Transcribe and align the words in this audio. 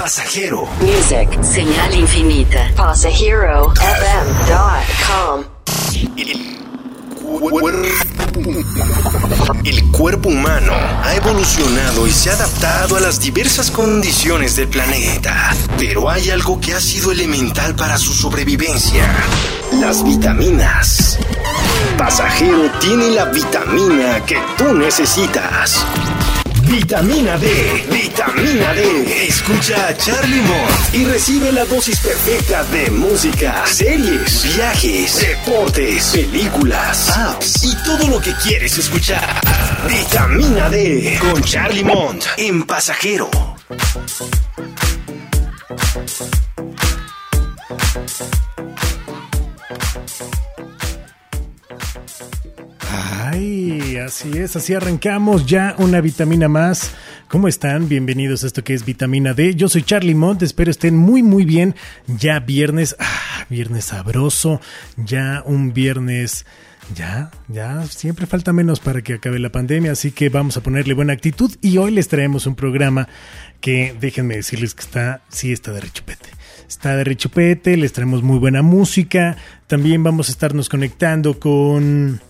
Pasajero. 0.00 0.66
Music, 0.80 1.28
señal 1.42 1.94
infinita. 1.94 2.70
PasajeroFM.com. 2.74 5.44
El 9.62 9.92
cuerpo 9.92 10.30
humano 10.30 10.72
ha 11.04 11.14
evolucionado 11.14 12.06
y 12.06 12.12
se 12.12 12.30
ha 12.30 12.32
adaptado 12.32 12.96
a 12.96 13.00
las 13.00 13.20
diversas 13.20 13.70
condiciones 13.70 14.56
del 14.56 14.68
planeta, 14.68 15.54
pero 15.78 16.08
hay 16.08 16.30
algo 16.30 16.58
que 16.58 16.72
ha 16.72 16.80
sido 16.80 17.12
elemental 17.12 17.76
para 17.76 17.98
su 17.98 18.14
sobrevivencia, 18.14 19.06
las 19.82 20.02
vitaminas. 20.02 21.18
Pasajero 21.98 22.70
tiene 22.80 23.10
la 23.10 23.26
vitamina 23.26 24.24
que 24.24 24.38
tú 24.56 24.72
necesitas. 24.72 25.84
Vitamina 26.70 27.36
D, 27.36 27.48
vitamina 27.90 28.72
D. 28.72 29.26
Escucha 29.26 29.88
a 29.88 29.96
Charlie 29.96 30.40
Mont 30.40 30.94
y 30.94 31.04
recibe 31.04 31.50
la 31.50 31.64
dosis 31.64 31.98
perfecta 31.98 32.62
de 32.64 32.88
música, 32.92 33.66
series, 33.66 34.54
viajes, 34.54 35.18
deportes, 35.20 36.12
películas, 36.14 37.10
apps 37.10 37.64
y 37.64 37.74
todo 37.84 38.06
lo 38.06 38.20
que 38.20 38.32
quieres 38.34 38.78
escuchar. 38.78 39.40
Vitamina 39.88 40.70
D 40.70 41.18
con 41.20 41.42
Charlie 41.42 41.82
Mont 41.82 42.24
en 42.36 42.62
Pasajero. 42.62 43.28
Así 54.10 54.38
es, 54.38 54.56
así 54.56 54.74
arrancamos 54.74 55.46
ya 55.46 55.76
una 55.78 56.00
vitamina 56.00 56.48
más. 56.48 56.90
¿Cómo 57.28 57.46
están? 57.46 57.88
Bienvenidos 57.88 58.42
a 58.42 58.48
esto 58.48 58.64
que 58.64 58.74
es 58.74 58.84
vitamina 58.84 59.34
D. 59.34 59.54
Yo 59.54 59.68
soy 59.68 59.84
Charlie 59.84 60.16
Mont, 60.16 60.42
espero 60.42 60.72
estén 60.72 60.96
muy 60.96 61.22
muy 61.22 61.44
bien. 61.44 61.76
Ya 62.08 62.40
viernes, 62.40 62.96
ah, 62.98 63.46
viernes 63.48 63.84
sabroso, 63.84 64.60
ya 64.96 65.44
un 65.46 65.72
viernes 65.72 66.44
ya, 66.92 67.30
ya, 67.46 67.86
siempre 67.86 68.26
falta 68.26 68.52
menos 68.52 68.80
para 68.80 69.00
que 69.00 69.14
acabe 69.14 69.38
la 69.38 69.52
pandemia, 69.52 69.92
así 69.92 70.10
que 70.10 70.28
vamos 70.28 70.56
a 70.56 70.60
ponerle 70.60 70.94
buena 70.94 71.12
actitud 71.12 71.52
y 71.60 71.78
hoy 71.78 71.92
les 71.92 72.08
traemos 72.08 72.48
un 72.48 72.56
programa 72.56 73.06
que 73.60 73.94
déjenme 74.00 74.34
decirles 74.34 74.74
que 74.74 74.82
está, 74.82 75.22
sí 75.28 75.52
está 75.52 75.70
de 75.70 75.82
rechupete. 75.82 76.30
Está 76.68 76.96
de 76.96 77.04
rechupete, 77.04 77.76
les 77.76 77.92
traemos 77.92 78.24
muy 78.24 78.40
buena 78.40 78.62
música, 78.62 79.36
también 79.68 80.02
vamos 80.02 80.28
a 80.28 80.32
estarnos 80.32 80.68
conectando 80.68 81.38
con 81.38 82.20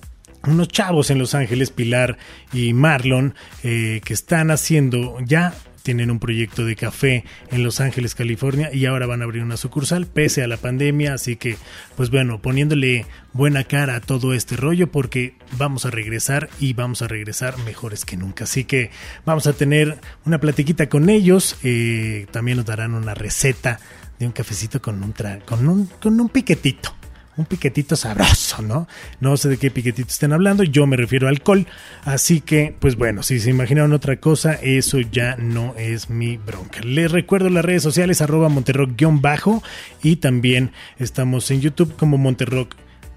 unos 0.47 0.69
chavos 0.69 1.11
en 1.11 1.19
Los 1.19 1.35
Ángeles, 1.35 1.71
Pilar 1.71 2.17
y 2.53 2.73
Marlon, 2.73 3.35
eh, 3.63 4.01
que 4.05 4.15
están 4.15 4.51
haciendo 4.51 5.19
ya 5.25 5.55
tienen 5.83 6.11
un 6.11 6.19
proyecto 6.19 6.65
de 6.65 6.77
café 6.77 7.25
en 7.51 7.63
Los 7.63 7.81
Ángeles, 7.81 8.15
California 8.15 8.71
y 8.73 8.87
ahora 8.87 9.07
van 9.07 9.23
a 9.23 9.25
abrir 9.25 9.43
una 9.43 9.57
sucursal 9.57 10.07
pese 10.07 10.43
a 10.43 10.47
la 10.47 10.57
pandemia, 10.57 11.15
así 11.15 11.37
que 11.37 11.57
pues 11.97 12.11
bueno, 12.11 12.41
poniéndole 12.41 13.07
buena 13.33 13.65
cara 13.65 13.97
a 13.97 14.01
todo 14.01 14.35
este 14.35 14.57
rollo 14.57 14.91
porque 14.91 15.35
vamos 15.59 15.87
a 15.87 15.91
regresar 15.91 16.49
y 16.59 16.75
vamos 16.75 17.03
a 17.03 17.09
regresar 17.09 17.59
mejores 17.65 18.05
que 18.05 18.17
nunca, 18.17 18.45
así 18.45 18.65
que 18.65 18.91
vamos 19.25 19.47
a 19.47 19.53
tener 19.53 19.99
una 20.25 20.39
platiquita 20.39 20.89
con 20.89 21.09
ellos, 21.09 21.57
eh, 21.63 22.27
también 22.31 22.59
nos 22.59 22.67
darán 22.67 22.95
una 22.95 23.15
receta 23.15 23.81
de 24.19 24.27
un 24.27 24.33
cafecito 24.33 24.83
con 24.83 25.03
un, 25.03 25.13
tra 25.13 25.41
con 25.41 25.67
un, 25.67 25.87
con 25.87 26.21
un 26.21 26.29
piquetito 26.29 27.00
un 27.37 27.45
piquetito 27.47 27.97
sabroso, 27.97 28.63
¿no? 28.63 28.89
No 29.21 29.37
sé 29.37 29.49
de 29.49 29.57
qué 29.57 29.71
piquetito 29.71 30.09
estén 30.09 30.33
hablando, 30.33 30.63
yo 30.63 30.87
me 30.87 30.97
refiero 30.97 31.27
a 31.27 31.31
alcohol, 31.31 31.67
así 32.05 32.41
que, 32.41 32.75
pues 32.79 32.97
bueno, 32.97 33.23
si 33.23 33.41
se 33.41 33.51
imaginaron 33.51 33.93
otra 33.93 34.17
cosa, 34.17 34.55
eso 34.55 35.01
ya 35.01 35.37
no 35.37 35.75
es 35.77 36.11
mi 36.11 36.37
bronca. 36.37 36.81
Les 36.81 37.11
recuerdo 37.11 37.49
las 37.51 37.65
redes 37.65 37.83
sociales, 37.83 38.21
arroba 38.21 38.49
monterrock-bajo, 38.49 39.63
y 40.03 40.17
también 40.17 40.73
estamos 40.99 41.51
en 41.51 41.61
YouTube 41.61 41.97
como 41.97 42.19
Monterrock 42.19 42.75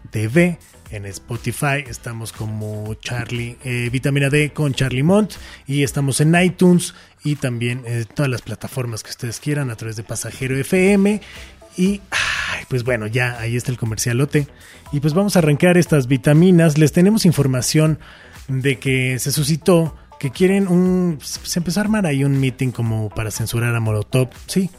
TV. 0.09 0.59
En 0.91 1.07
Spotify 1.07 1.83
estamos 1.87 2.31
como 2.31 2.93
Charlie, 2.93 3.57
eh, 3.63 3.89
Vitamina 3.91 4.29
D 4.29 4.53
con 4.53 4.75
Charlie 4.75 5.01
Mont 5.01 5.33
y 5.65 5.81
estamos 5.81 6.21
en 6.21 6.35
iTunes 6.35 6.93
y 7.23 7.35
también 7.35 7.81
en 7.87 8.05
todas 8.05 8.29
las 8.29 8.43
plataformas 8.43 9.01
que 9.01 9.09
ustedes 9.09 9.39
quieran 9.39 9.71
a 9.71 9.75
través 9.75 9.95
de 9.95 10.03
Pasajero 10.03 10.55
FM 10.55 11.19
y 11.77 12.01
pues 12.69 12.83
bueno, 12.83 13.07
ya 13.07 13.39
ahí 13.39 13.55
está 13.55 13.71
el 13.71 13.77
comercialote. 13.77 14.47
Y 14.91 14.99
pues 14.99 15.13
vamos 15.13 15.35
a 15.35 15.39
arrancar 15.39 15.77
estas 15.77 16.07
vitaminas. 16.07 16.77
Les 16.77 16.91
tenemos 16.91 17.25
información 17.25 17.99
de 18.47 18.79
que 18.79 19.19
se 19.19 19.31
suscitó 19.31 19.95
que 20.19 20.31
quieren 20.31 20.67
un. 20.67 21.19
Se 21.21 21.59
empezó 21.59 21.79
a 21.79 21.83
armar 21.83 22.05
ahí 22.05 22.23
un 22.23 22.39
meeting 22.39 22.71
como 22.71 23.09
para 23.09 23.31
censurar 23.31 23.75
a 23.75 23.79
Molotov. 23.79 24.29
Sí, 24.47 24.69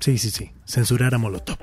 sí, 0.00 0.18
sí, 0.18 0.30
sí. 0.30 0.52
Censurar 0.64 1.14
a 1.14 1.18
Molotov. 1.18 1.58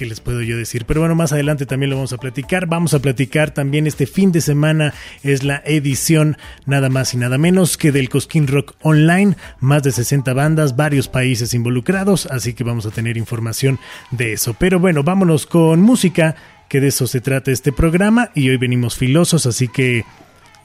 ¿Qué 0.00 0.06
les 0.06 0.20
puedo 0.20 0.40
yo 0.40 0.56
decir? 0.56 0.86
Pero 0.86 1.00
bueno, 1.00 1.14
más 1.14 1.30
adelante 1.30 1.66
también 1.66 1.90
lo 1.90 1.96
vamos 1.96 2.14
a 2.14 2.16
platicar. 2.16 2.64
Vamos 2.64 2.94
a 2.94 3.00
platicar 3.00 3.50
también 3.50 3.86
este 3.86 4.06
fin 4.06 4.32
de 4.32 4.40
semana 4.40 4.94
es 5.22 5.44
la 5.44 5.62
edición 5.66 6.38
nada 6.64 6.88
más 6.88 7.12
y 7.12 7.18
nada 7.18 7.36
menos 7.36 7.76
que 7.76 7.92
del 7.92 8.08
Cosquín 8.08 8.46
Rock 8.46 8.76
Online. 8.80 9.36
Más 9.60 9.82
de 9.82 9.92
60 9.92 10.32
bandas, 10.32 10.74
varios 10.74 11.08
países 11.08 11.52
involucrados, 11.52 12.24
así 12.30 12.54
que 12.54 12.64
vamos 12.64 12.86
a 12.86 12.90
tener 12.90 13.18
información 13.18 13.78
de 14.10 14.32
eso. 14.32 14.56
Pero 14.58 14.80
bueno, 14.80 15.02
vámonos 15.02 15.44
con 15.44 15.82
música, 15.82 16.34
que 16.70 16.80
de 16.80 16.88
eso 16.88 17.06
se 17.06 17.20
trata 17.20 17.50
este 17.50 17.70
programa 17.70 18.30
y 18.34 18.48
hoy 18.48 18.56
venimos 18.56 18.96
filosos, 18.96 19.44
así 19.44 19.68
que 19.68 20.06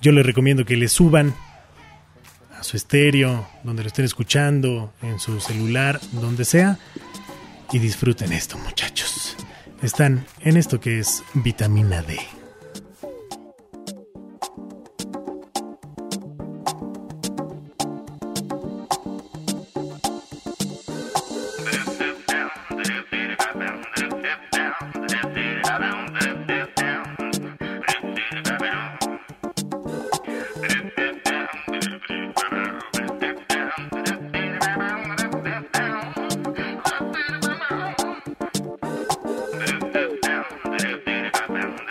yo 0.02 0.13
les 0.13 0.25
recomiendo 0.25 0.63
que 0.63 0.78
le 0.78 0.88
suban 0.88 1.34
a 2.57 2.63
su 2.63 2.78
estéreo, 2.78 3.46
donde 3.66 3.84
lo 3.84 3.88
estén 3.88 4.06
escuchando, 4.06 4.94
en 5.02 5.19
su 5.19 5.41
celular, 5.41 6.00
donde 6.13 6.46
sea 6.46 6.79
y 7.72 7.80
disfruten 7.80 8.31
esto, 8.34 8.58
muchachos. 8.58 9.36
Están 9.81 10.26
en 10.42 10.58
esto 10.58 10.80
que 10.80 11.00
es 11.00 11.24
vitamina 11.34 12.02
D. 12.02 12.18
Batman. 41.47 41.84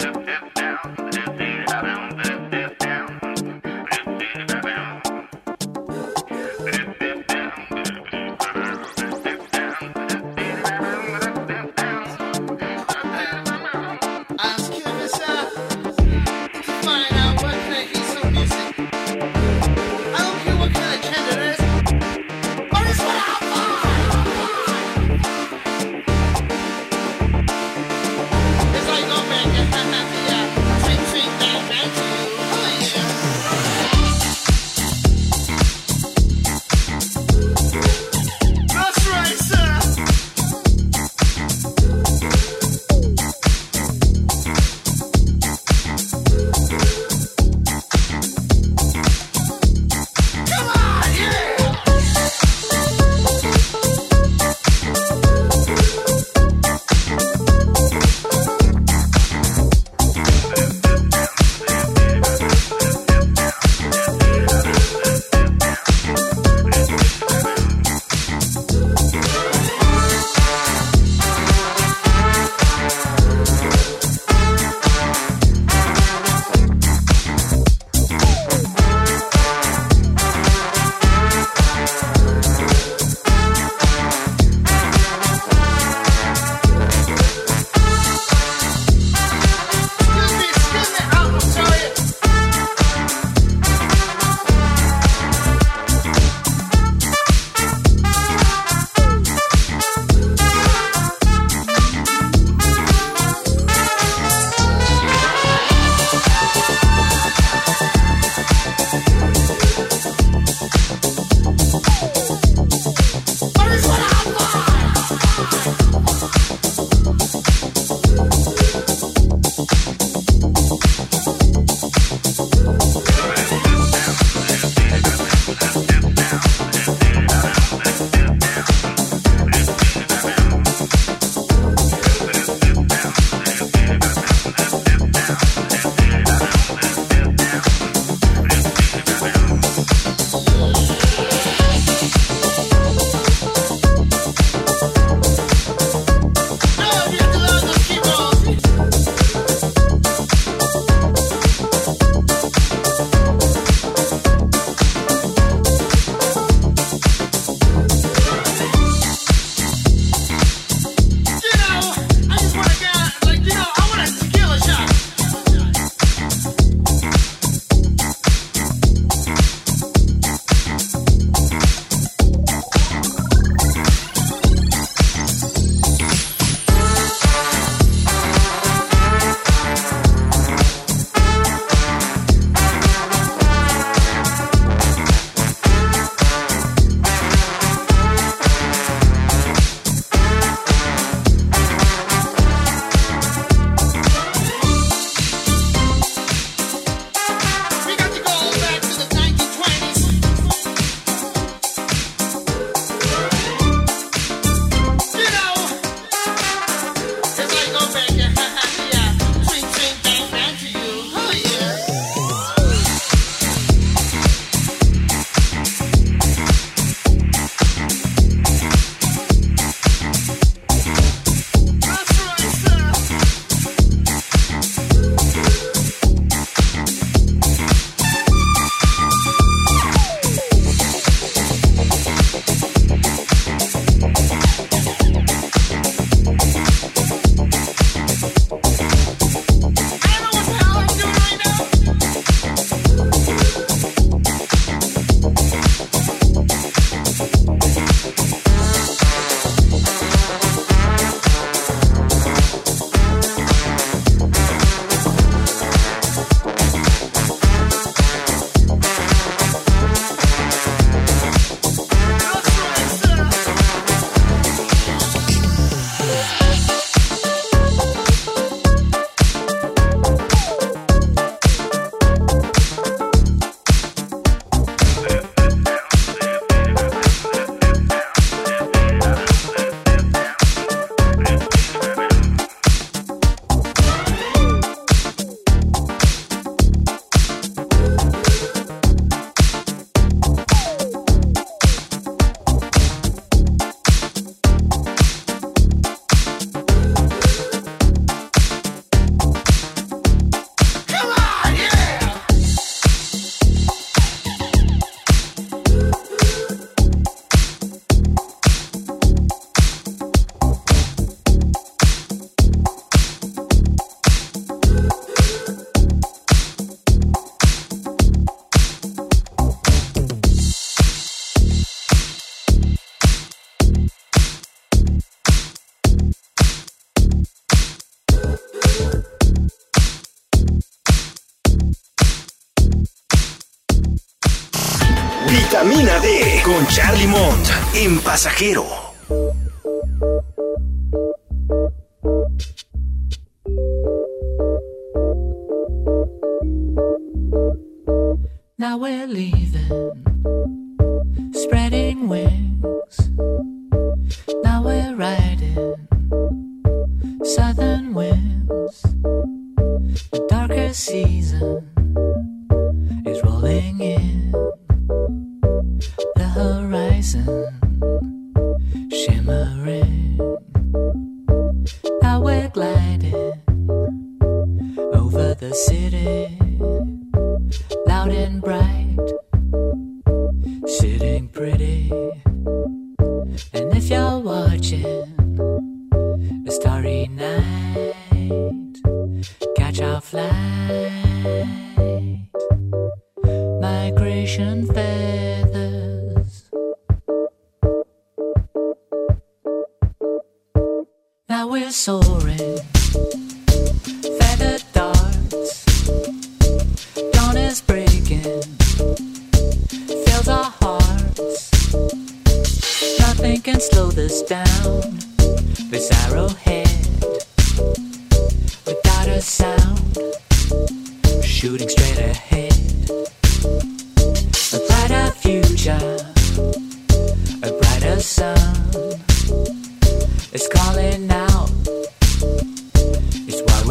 Charlie 336.75 337.07
Mont 337.07 337.47
en 337.77 337.99
Pasajero. 338.03 338.84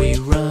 We 0.04 0.16
run. 0.20 0.43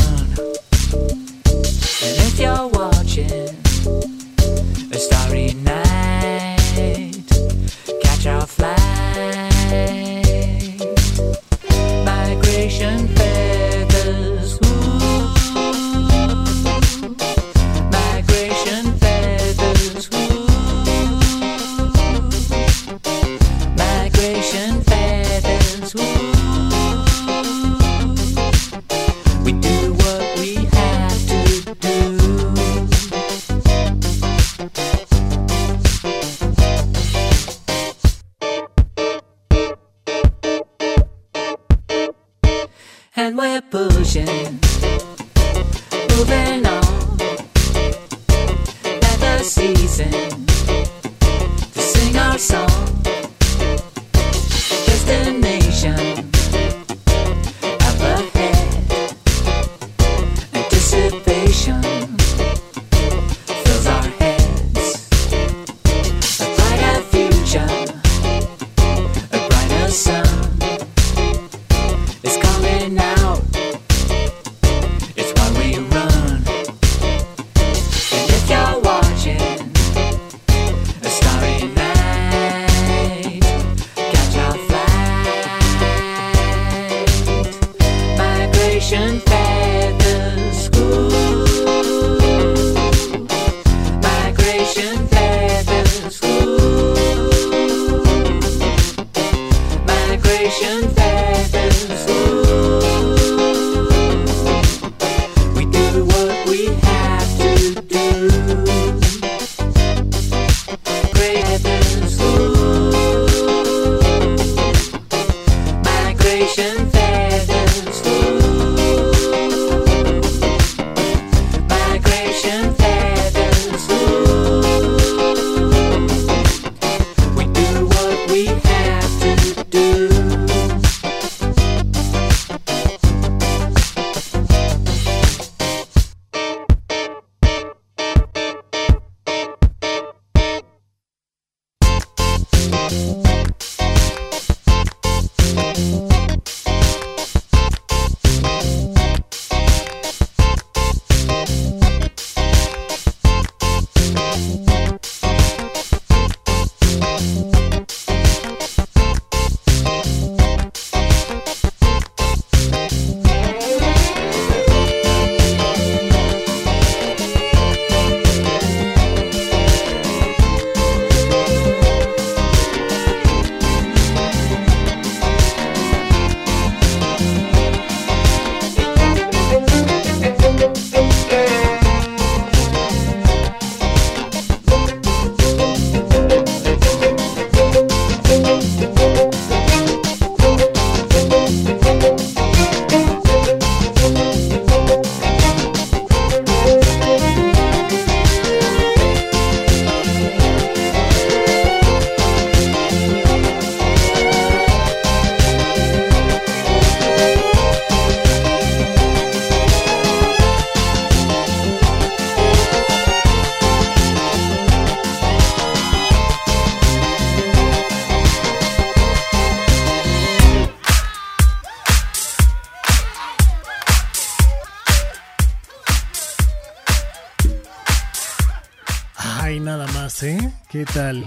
¿Eh? 230.21 230.53
¿Qué 230.69 230.85
tal? 230.85 231.25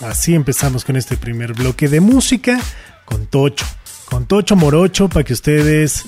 Así 0.00 0.34
empezamos 0.34 0.84
con 0.84 0.96
este 0.96 1.16
primer 1.16 1.52
bloque 1.52 1.88
de 1.88 2.00
música 2.00 2.58
con 3.04 3.26
Tocho. 3.26 3.66
Con 4.06 4.26
Tocho 4.26 4.56
Morocho 4.56 5.08
para 5.08 5.24
que 5.24 5.34
ustedes 5.34 6.06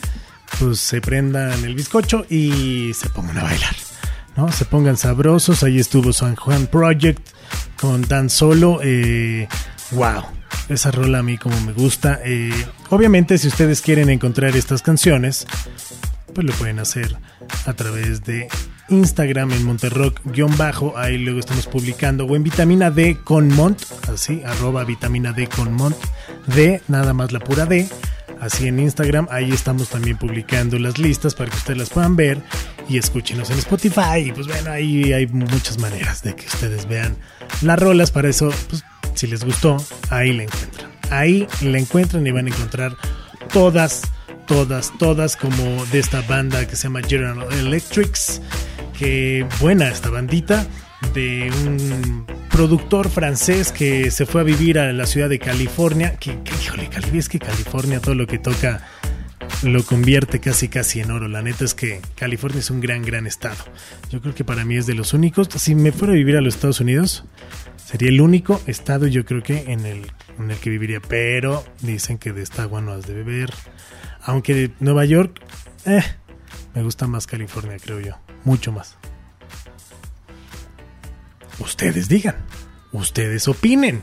pues 0.58 0.78
se 0.78 1.00
prendan 1.00 1.64
el 1.64 1.74
bizcocho 1.74 2.24
y 2.30 2.92
se 2.94 3.10
pongan 3.10 3.38
a 3.38 3.42
bailar. 3.42 3.76
¿no? 4.36 4.50
Se 4.50 4.64
pongan 4.64 4.96
sabrosos. 4.96 5.62
Ahí 5.62 5.78
estuvo 5.78 6.12
San 6.12 6.36
Juan 6.36 6.66
Project 6.66 7.20
con 7.78 8.02
Dan 8.02 8.30
Solo. 8.30 8.80
Eh, 8.82 9.46
wow, 9.90 10.22
esa 10.68 10.90
rola 10.90 11.18
a 11.18 11.22
mí 11.22 11.36
como 11.36 11.60
me 11.60 11.72
gusta. 11.72 12.20
Eh, 12.24 12.50
obviamente 12.90 13.36
si 13.38 13.48
ustedes 13.48 13.82
quieren 13.82 14.08
encontrar 14.08 14.56
estas 14.56 14.82
canciones, 14.82 15.46
pues 16.32 16.46
lo 16.46 16.52
pueden 16.54 16.78
hacer 16.78 17.16
a 17.66 17.72
través 17.74 18.24
de 18.24 18.48
Instagram 18.88 19.52
en 19.52 19.64
Monterrock-bajo, 19.64 20.96
ahí 20.96 21.18
luego 21.18 21.40
estamos 21.40 21.66
publicando, 21.66 22.24
o 22.24 22.36
en 22.36 22.42
Vitamina 22.42 22.90
D 22.90 23.18
con 23.22 23.48
Mont, 23.48 23.82
así, 24.12 24.42
arroba 24.44 24.84
Vitamina 24.84 25.32
D 25.32 25.48
con 25.48 25.72
Mont, 25.72 25.96
D, 26.46 26.80
nada 26.88 27.12
más 27.12 27.32
la 27.32 27.40
pura 27.40 27.66
D, 27.66 27.88
así 28.40 28.68
en 28.68 28.78
Instagram, 28.78 29.26
ahí 29.30 29.50
estamos 29.50 29.88
también 29.88 30.16
publicando 30.16 30.78
las 30.78 30.98
listas 30.98 31.34
para 31.34 31.50
que 31.50 31.56
ustedes 31.56 31.78
las 31.78 31.90
puedan 31.90 32.16
ver 32.16 32.42
y 32.88 32.98
escúchenos 32.98 33.50
en 33.50 33.58
Spotify, 33.58 34.20
y 34.26 34.32
pues 34.32 34.46
bueno, 34.46 34.70
ahí 34.70 35.12
hay 35.12 35.26
muchas 35.26 35.78
maneras 35.78 36.22
de 36.22 36.34
que 36.36 36.46
ustedes 36.46 36.86
vean 36.86 37.16
las 37.62 37.78
rolas, 37.78 38.10
para 38.10 38.28
eso, 38.28 38.50
pues 38.68 38.84
si 39.14 39.26
les 39.26 39.44
gustó, 39.44 39.76
ahí 40.10 40.32
la 40.32 40.44
encuentran, 40.44 40.90
ahí 41.10 41.46
la 41.62 41.78
encuentran 41.78 42.26
y 42.26 42.30
van 42.30 42.46
a 42.46 42.50
encontrar 42.50 42.96
todas 43.52 44.02
todas, 44.46 44.92
todas 44.98 45.36
como 45.36 45.84
de 45.86 45.98
esta 45.98 46.22
banda 46.22 46.66
que 46.66 46.76
se 46.76 46.84
llama 46.84 47.02
General 47.02 47.46
Electrics. 47.52 48.40
Que 48.98 49.46
buena 49.60 49.88
esta 49.88 50.10
bandita 50.10 50.66
de 51.12 51.50
un 51.64 52.26
productor 52.50 53.10
francés 53.10 53.72
que 53.72 54.10
se 54.10 54.24
fue 54.24 54.40
a 54.40 54.44
vivir 54.44 54.78
a 54.78 54.92
la 54.92 55.06
ciudad 55.06 55.28
de 55.28 55.38
California. 55.38 56.16
Que, 56.16 56.42
que 56.42 56.54
híjole, 56.54 56.88
es 57.12 57.28
que 57.28 57.38
California 57.38 58.00
todo 58.00 58.14
lo 58.14 58.26
que 58.26 58.38
toca 58.38 58.86
lo 59.62 59.84
convierte 59.84 60.40
casi 60.40 60.68
casi 60.68 61.00
en 61.00 61.10
oro. 61.10 61.28
La 61.28 61.42
neta 61.42 61.64
es 61.64 61.74
que 61.74 62.00
California 62.14 62.60
es 62.60 62.70
un 62.70 62.80
gran, 62.80 63.02
gran 63.02 63.26
estado. 63.26 63.56
Yo 64.10 64.20
creo 64.20 64.34
que 64.34 64.44
para 64.44 64.64
mí 64.64 64.76
es 64.76 64.86
de 64.86 64.94
los 64.94 65.14
únicos. 65.14 65.48
Si 65.56 65.74
me 65.74 65.92
fuera 65.92 66.12
a 66.12 66.16
vivir 66.16 66.36
a 66.36 66.40
los 66.40 66.54
Estados 66.54 66.80
Unidos, 66.80 67.24
sería 67.76 68.08
el 68.08 68.20
único 68.20 68.60
estado 68.66 69.06
yo 69.06 69.24
creo 69.24 69.42
que 69.42 69.72
en 69.72 69.86
el, 69.86 70.10
en 70.38 70.50
el 70.50 70.56
que 70.58 70.70
viviría. 70.70 71.00
Pero 71.00 71.64
dicen 71.82 72.18
que 72.18 72.32
de 72.32 72.42
esta 72.42 72.62
agua 72.62 72.80
no 72.80 72.92
has 72.92 73.06
de 73.06 73.14
beber. 73.14 73.52
Aunque 74.22 74.54
de 74.54 74.70
Nueva 74.80 75.04
York, 75.04 75.40
eh, 75.84 76.02
me 76.74 76.82
gusta 76.82 77.06
más 77.06 77.26
California, 77.26 77.76
creo 77.82 78.00
yo. 78.00 78.25
Mucho 78.46 78.70
más. 78.70 78.96
Ustedes 81.58 82.08
digan. 82.08 82.36
Ustedes 82.92 83.48
opinen. 83.48 84.02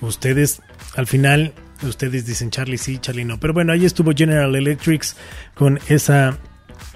Ustedes, 0.00 0.62
al 0.94 1.08
final, 1.08 1.52
ustedes 1.82 2.24
dicen 2.24 2.50
Charlie 2.50 2.78
sí, 2.78 2.98
Charlie 2.98 3.24
no. 3.24 3.40
Pero 3.40 3.52
bueno, 3.52 3.72
ahí 3.72 3.84
estuvo 3.84 4.12
General 4.14 4.54
Electrics 4.54 5.16
con 5.54 5.80
esa 5.88 6.38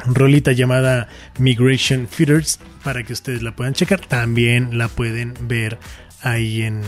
rolita 0.07 0.53
llamada 0.53 1.09
Migration 1.39 2.07
Feeders 2.07 2.61
para 2.85 3.03
que 3.03 3.13
ustedes 3.13 3.43
la 3.43 3.57
puedan 3.57 3.75
checar. 3.75 4.01
También 4.07 4.79
la 4.79 4.87
pueden 4.87 5.35
ver 5.49 5.81
ahí 6.23 6.63
en, 6.63 6.83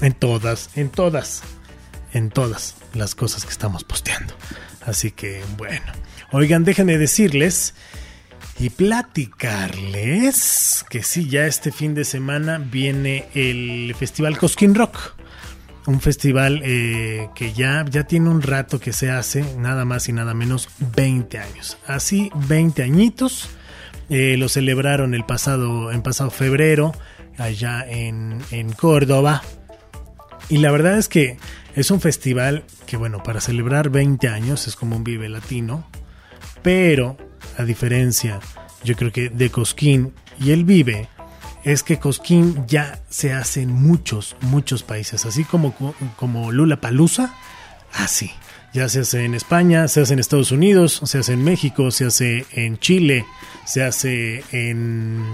en 0.00 0.14
todas, 0.14 0.70
en 0.76 0.88
todas, 0.88 1.42
en 2.14 2.30
todas 2.30 2.74
las 2.94 3.14
cosas 3.14 3.44
que 3.44 3.50
estamos 3.50 3.84
posteando. 3.84 4.32
Así 4.86 5.10
que 5.10 5.42
bueno, 5.58 5.92
oigan, 6.32 6.64
déjenme 6.64 6.96
decirles 6.96 7.74
y 8.58 8.70
platicarles 8.70 10.84
que 10.88 11.02
sí, 11.02 11.28
ya 11.28 11.44
este 11.46 11.72
fin 11.72 11.94
de 11.94 12.04
semana 12.04 12.56
viene 12.58 13.26
el 13.34 13.94
Festival 13.98 14.38
Cosquín 14.38 14.74
Rock. 14.74 15.14
Un 15.86 16.00
festival 16.00 16.62
eh, 16.64 17.28
que 17.34 17.52
ya, 17.52 17.84
ya 17.88 18.04
tiene 18.04 18.30
un 18.30 18.40
rato 18.42 18.80
que 18.80 18.92
se 18.92 19.10
hace, 19.10 19.44
nada 19.58 19.84
más 19.84 20.08
y 20.08 20.12
nada 20.12 20.34
menos 20.34 20.68
20 20.96 21.38
años. 21.38 21.78
Así, 21.86 22.30
20 22.48 22.82
añitos. 22.82 23.48
Eh, 24.08 24.36
lo 24.36 24.48
celebraron 24.48 25.14
el 25.14 25.24
pasado, 25.24 25.92
en 25.92 26.02
pasado 26.02 26.30
febrero, 26.30 26.92
allá 27.38 27.84
en, 27.88 28.38
en 28.50 28.72
Córdoba. 28.72 29.42
Y 30.48 30.58
la 30.58 30.72
verdad 30.72 30.98
es 30.98 31.08
que 31.08 31.38
es 31.76 31.90
un 31.90 32.00
festival 32.00 32.64
que, 32.86 32.96
bueno, 32.96 33.22
para 33.22 33.40
celebrar 33.40 33.90
20 33.90 34.28
años 34.28 34.66
es 34.66 34.76
como 34.76 34.96
un 34.96 35.04
Vive 35.04 35.28
Latino, 35.28 35.86
pero 36.62 37.16
a 37.56 37.64
diferencia, 37.64 38.40
yo 38.84 38.96
creo 38.96 39.12
que 39.12 39.28
de 39.28 39.50
Cosquín 39.50 40.12
y 40.38 40.50
el 40.50 40.64
Vive, 40.64 41.08
es 41.64 41.82
que 41.82 41.98
Cosquín 41.98 42.64
ya 42.68 43.00
se 43.08 43.32
hace 43.32 43.62
en 43.62 43.72
muchos, 43.72 44.36
muchos 44.42 44.82
países, 44.84 45.26
así 45.26 45.44
como, 45.44 45.74
como 46.16 46.52
Lula 46.52 46.80
Palusa, 46.80 47.34
así. 47.92 48.30
Ya 48.72 48.88
se 48.88 49.00
hace 49.00 49.24
en 49.24 49.34
España, 49.34 49.88
se 49.88 50.02
hace 50.02 50.12
en 50.12 50.18
Estados 50.18 50.52
Unidos, 50.52 51.00
se 51.04 51.18
hace 51.18 51.32
en 51.32 51.42
México, 51.42 51.90
se 51.90 52.04
hace 52.04 52.46
en 52.52 52.78
Chile, 52.78 53.24
se 53.64 53.82
hace 53.82 54.44
en 54.52 55.24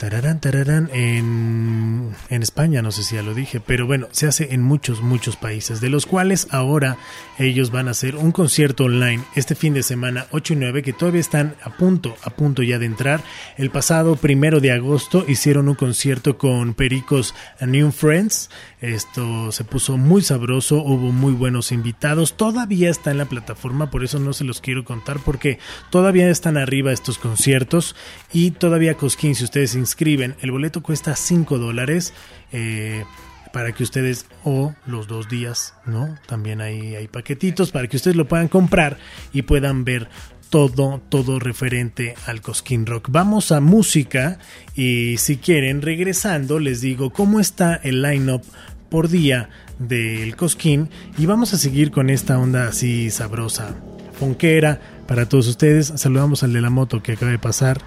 Tararán, 0.00 0.40
tararán, 0.40 0.88
en, 0.94 2.16
en, 2.30 2.42
España, 2.42 2.80
no 2.80 2.90
sé 2.90 3.02
si 3.02 3.16
ya 3.16 3.22
lo 3.22 3.34
dije, 3.34 3.60
pero 3.60 3.86
bueno, 3.86 4.08
se 4.12 4.26
hace 4.26 4.54
en 4.54 4.62
muchos, 4.62 5.02
muchos 5.02 5.36
países, 5.36 5.82
de 5.82 5.90
los 5.90 6.06
cuales 6.06 6.48
ahora 6.52 6.96
ellos 7.38 7.70
van 7.70 7.86
a 7.86 7.90
hacer 7.90 8.16
un 8.16 8.32
concierto 8.32 8.84
online 8.84 9.22
este 9.34 9.54
fin 9.54 9.74
de 9.74 9.82
semana 9.82 10.24
8 10.30 10.54
y 10.54 10.56
9, 10.56 10.82
que 10.82 10.94
todavía 10.94 11.20
están 11.20 11.54
a 11.62 11.76
punto, 11.76 12.16
a 12.22 12.30
punto 12.30 12.62
ya 12.62 12.78
de 12.78 12.86
entrar. 12.86 13.22
El 13.58 13.68
pasado 13.68 14.16
primero 14.16 14.60
de 14.60 14.72
agosto 14.72 15.26
hicieron 15.28 15.68
un 15.68 15.74
concierto 15.74 16.38
con 16.38 16.72
Pericos 16.72 17.34
New 17.60 17.92
Friends, 17.92 18.48
esto 18.80 19.52
se 19.52 19.64
puso 19.64 19.98
muy 19.98 20.22
sabroso, 20.22 20.82
hubo 20.82 21.12
muy 21.12 21.32
buenos 21.32 21.70
invitados, 21.72 22.36
todavía 22.36 22.90
está 22.90 23.10
en 23.10 23.18
la 23.18 23.26
plataforma, 23.26 23.90
por 23.90 24.04
eso 24.04 24.18
no 24.18 24.32
se 24.32 24.44
los 24.44 24.60
quiero 24.60 24.84
contar, 24.84 25.18
porque 25.24 25.58
todavía 25.90 26.28
están 26.30 26.56
arriba 26.56 26.92
estos 26.92 27.18
conciertos 27.18 27.94
y 28.32 28.52
todavía 28.52 28.96
Cosquín, 28.96 29.34
si 29.34 29.44
ustedes 29.44 29.74
inscriben, 29.74 30.36
el 30.40 30.50
boleto 30.50 30.82
cuesta 30.82 31.14
5 31.14 31.58
dólares. 31.58 32.14
Eh, 32.52 33.04
para 33.52 33.72
que 33.72 33.82
ustedes 33.82 34.26
o 34.44 34.74
los 34.86 35.08
dos 35.08 35.28
días, 35.28 35.74
¿no? 35.84 36.16
También 36.28 36.60
hay, 36.60 36.94
hay 36.94 37.08
paquetitos 37.08 37.72
para 37.72 37.88
que 37.88 37.96
ustedes 37.96 38.16
lo 38.16 38.28
puedan 38.28 38.46
comprar 38.46 38.98
y 39.32 39.42
puedan 39.42 39.84
ver 39.84 40.08
todo, 40.50 41.00
todo 41.08 41.38
referente 41.38 42.14
al 42.26 42.42
Cosquín 42.42 42.84
Rock. 42.84 43.08
Vamos 43.10 43.52
a 43.52 43.60
música 43.60 44.38
y 44.74 45.16
si 45.16 45.36
quieren, 45.36 45.80
regresando, 45.80 46.58
les 46.58 46.80
digo 46.80 47.10
cómo 47.10 47.40
está 47.40 47.76
el 47.76 48.02
line-up 48.02 48.42
por 48.90 49.08
día 49.08 49.48
del 49.78 50.36
Cosquín 50.36 50.90
y 51.16 51.26
vamos 51.26 51.54
a 51.54 51.58
seguir 51.58 51.92
con 51.92 52.10
esta 52.10 52.38
onda 52.38 52.66
así 52.66 53.10
sabrosa, 53.10 53.76
fonquera 54.18 54.80
para 55.06 55.26
todos 55.28 55.46
ustedes. 55.46 55.92
Saludamos 55.96 56.42
al 56.42 56.52
de 56.52 56.60
la 56.60 56.70
moto 56.70 57.02
que 57.02 57.12
acaba 57.12 57.30
de 57.30 57.38
pasar. 57.38 57.80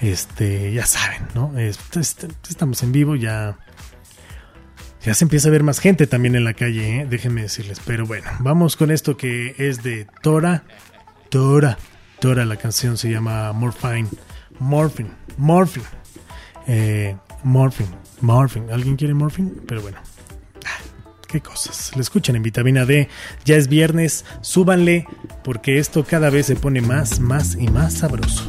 Este, 0.00 0.72
ya 0.72 0.84
saben, 0.84 1.22
¿no? 1.34 1.52
Estamos 1.58 2.82
en 2.82 2.92
vivo, 2.92 3.16
ya 3.16 3.56
ya 5.04 5.14
se 5.14 5.24
empieza 5.24 5.48
a 5.48 5.50
ver 5.50 5.64
más 5.64 5.80
gente 5.80 6.06
también 6.06 6.36
en 6.36 6.44
la 6.44 6.54
calle, 6.54 7.00
¿eh? 7.00 7.06
déjenme 7.08 7.42
decirles. 7.42 7.80
Pero 7.84 8.06
bueno, 8.06 8.28
vamos 8.38 8.76
con 8.76 8.90
esto 8.92 9.16
que 9.16 9.54
es 9.58 9.82
de 9.82 10.06
Tora. 10.22 10.64
Tora. 11.28 11.76
La 12.22 12.56
canción 12.56 12.96
se 12.96 13.10
llama 13.10 13.52
Morphine. 13.52 14.06
Morphine. 14.60 15.10
Morphine. 15.36 15.84
Eh, 16.68 17.16
morphine. 17.42 17.90
Morphine. 18.20 18.72
¿Alguien 18.72 18.94
quiere 18.94 19.12
Morphine? 19.12 19.50
Pero 19.66 19.82
bueno. 19.82 19.98
Qué 21.26 21.40
cosas. 21.40 21.90
Le 21.96 22.00
escuchan 22.00 22.36
en 22.36 22.44
vitamina 22.44 22.84
D. 22.84 23.08
Ya 23.44 23.56
es 23.56 23.66
viernes. 23.66 24.24
Súbanle 24.40 25.04
porque 25.42 25.78
esto 25.78 26.04
cada 26.04 26.30
vez 26.30 26.46
se 26.46 26.54
pone 26.54 26.80
más, 26.80 27.18
más 27.18 27.56
y 27.56 27.66
más 27.66 27.94
sabroso. 27.94 28.46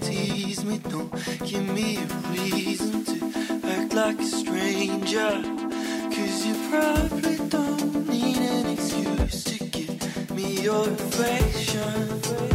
tease 0.00 0.64
me, 0.64 0.78
don't 0.78 1.12
give 1.44 1.66
me 1.68 1.98
a 1.98 2.06
reason 2.32 3.04
to 3.04 3.68
act 3.68 3.94
like 3.94 4.18
a 4.18 4.24
stranger. 4.24 5.30
Cause 6.14 6.46
you 6.46 6.54
probably 6.70 7.36
don't 7.48 8.08
need 8.08 8.36
an 8.36 8.66
excuse 8.66 9.44
to 9.44 9.64
give 9.64 10.30
me 10.30 10.62
your 10.62 10.88
affection. 10.88 12.49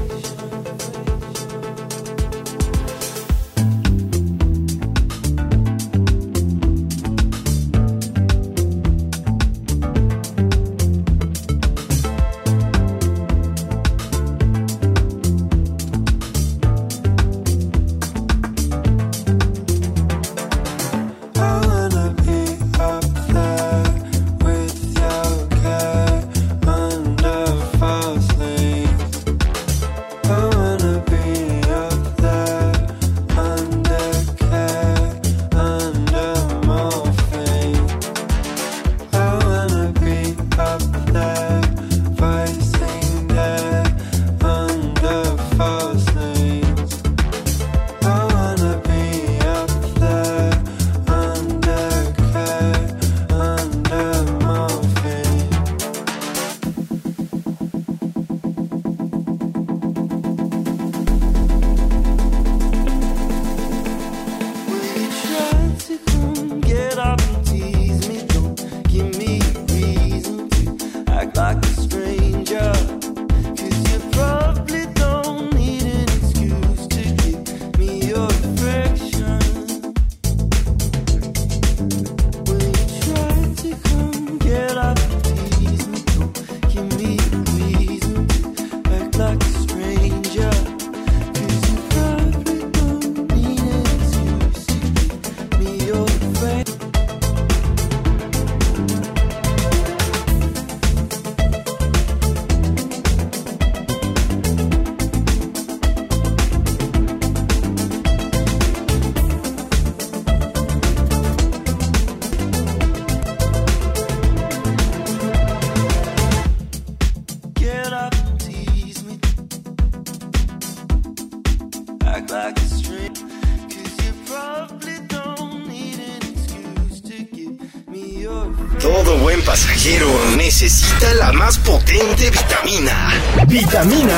Camina 133.85 134.14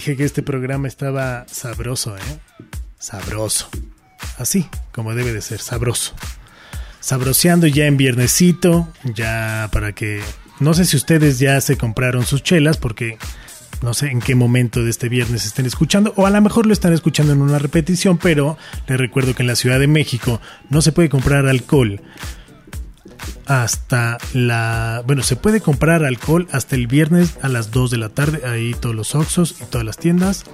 dije 0.00 0.16
que 0.16 0.24
este 0.24 0.42
programa 0.42 0.88
estaba 0.88 1.44
sabroso, 1.46 2.16
¿eh? 2.16 2.20
Sabroso. 2.98 3.68
Así, 4.38 4.66
como 4.92 5.14
debe 5.14 5.34
de 5.34 5.42
ser, 5.42 5.60
sabroso. 5.60 6.14
Sabroseando 7.00 7.66
ya 7.66 7.84
en 7.84 7.98
viernesito, 7.98 8.88
ya 9.04 9.68
para 9.70 9.92
que... 9.92 10.22
No 10.58 10.72
sé 10.72 10.86
si 10.86 10.96
ustedes 10.96 11.38
ya 11.38 11.60
se 11.60 11.76
compraron 11.76 12.24
sus 12.24 12.42
chelas, 12.42 12.78
porque 12.78 13.18
no 13.82 13.92
sé 13.92 14.06
en 14.06 14.20
qué 14.20 14.34
momento 14.34 14.82
de 14.82 14.88
este 14.88 15.10
viernes 15.10 15.44
estén 15.44 15.66
escuchando, 15.66 16.14
o 16.16 16.24
a 16.24 16.30
lo 16.30 16.40
mejor 16.40 16.64
lo 16.64 16.72
están 16.72 16.94
escuchando 16.94 17.34
en 17.34 17.42
una 17.42 17.58
repetición, 17.58 18.16
pero 18.16 18.56
les 18.88 18.98
recuerdo 18.98 19.34
que 19.34 19.42
en 19.42 19.48
la 19.48 19.56
Ciudad 19.56 19.78
de 19.78 19.86
México 19.86 20.40
no 20.70 20.80
se 20.80 20.92
puede 20.92 21.10
comprar 21.10 21.46
alcohol 21.46 22.00
hasta 23.46 24.18
la... 24.32 25.02
Bueno, 25.06 25.22
se 25.22 25.36
puede 25.36 25.60
comprar 25.60 26.04
alcohol 26.04 26.48
hasta 26.52 26.76
el 26.76 26.86
viernes 26.86 27.38
a 27.42 27.48
las 27.48 27.70
2 27.70 27.90
de 27.90 27.96
la 27.98 28.08
tarde. 28.08 28.42
Ahí 28.46 28.74
todos 28.74 28.94
los 28.94 29.14
Oxxos 29.14 29.56
y 29.60 29.64
todas 29.64 29.86
las 29.86 29.96
tiendas 29.96 30.44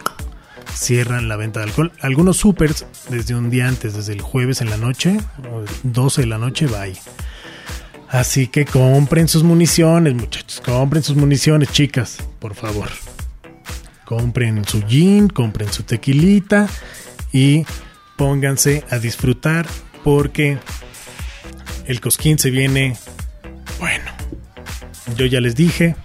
cierran 0.74 1.28
la 1.28 1.36
venta 1.36 1.60
de 1.60 1.66
alcohol. 1.66 1.92
Algunos 2.00 2.36
supers 2.36 2.86
desde 3.08 3.34
un 3.34 3.50
día 3.50 3.68
antes, 3.68 3.94
desde 3.94 4.12
el 4.12 4.20
jueves 4.20 4.60
en 4.60 4.70
la 4.70 4.76
noche, 4.76 5.18
o 5.50 5.64
12 5.84 6.22
de 6.22 6.26
la 6.26 6.38
noche, 6.38 6.66
bye. 6.66 6.94
Así 8.08 8.46
que 8.46 8.64
compren 8.64 9.28
sus 9.28 9.42
municiones, 9.42 10.14
muchachos. 10.14 10.62
Compren 10.64 11.02
sus 11.02 11.16
municiones, 11.16 11.72
chicas, 11.72 12.18
por 12.38 12.54
favor. 12.54 12.88
Compren 14.04 14.64
su 14.64 14.82
gin, 14.86 15.28
compren 15.28 15.72
su 15.72 15.82
tequilita 15.82 16.68
y 17.32 17.66
pónganse 18.16 18.84
a 18.90 18.98
disfrutar 18.98 19.66
porque 20.04 20.58
el 21.86 22.00
cosquín 22.00 22.38
se 22.38 22.50
viene. 22.50 22.96
Bueno, 23.78 24.10
yo 25.16 25.26
ya 25.26 25.40
les 25.40 25.54
dije. 25.54 25.96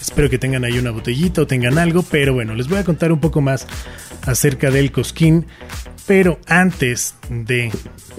Espero 0.00 0.28
que 0.28 0.38
tengan 0.38 0.64
ahí 0.64 0.78
una 0.78 0.90
botellita 0.90 1.42
o 1.42 1.46
tengan 1.46 1.78
algo, 1.78 2.02
pero 2.02 2.34
bueno, 2.34 2.54
les 2.54 2.68
voy 2.68 2.78
a 2.78 2.84
contar 2.84 3.12
un 3.12 3.20
poco 3.20 3.40
más 3.40 3.66
acerca 4.26 4.70
del 4.70 4.92
cosquín. 4.92 5.46
Pero 6.06 6.40
antes 6.46 7.14
de 7.28 7.70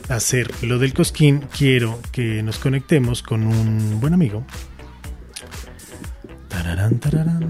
hacer 0.07 0.49
lo 0.63 0.79
del 0.79 0.93
cosquín, 0.93 1.47
quiero 1.57 1.99
que 2.12 2.41
nos 2.43 2.60
conectemos 2.60 3.21
con 3.21 3.45
un 3.45 3.99
buen 3.99 4.13
amigo. 4.13 4.45
Tararán, 6.47 6.99
tararán. 6.99 7.49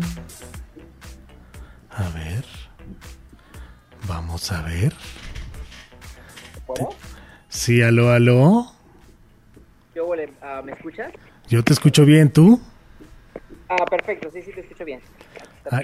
A 1.92 2.10
ver. 2.10 2.44
Vamos 4.08 4.52
a 4.52 4.62
ver. 4.64 4.94
Sí, 7.50 7.82
aló, 7.82 8.12
aló. 8.12 8.81
Ah, 10.54 10.62
¿Me 10.62 10.74
escuchas? 10.74 11.14
Yo 11.48 11.64
te 11.64 11.72
escucho 11.72 12.04
bien, 12.04 12.30
¿tú? 12.30 12.60
Ah, 13.70 13.86
perfecto, 13.90 14.30
sí, 14.34 14.42
sí, 14.42 14.52
te 14.54 14.60
escucho 14.60 14.84
bien. 14.84 15.00
Ah. 15.72 15.80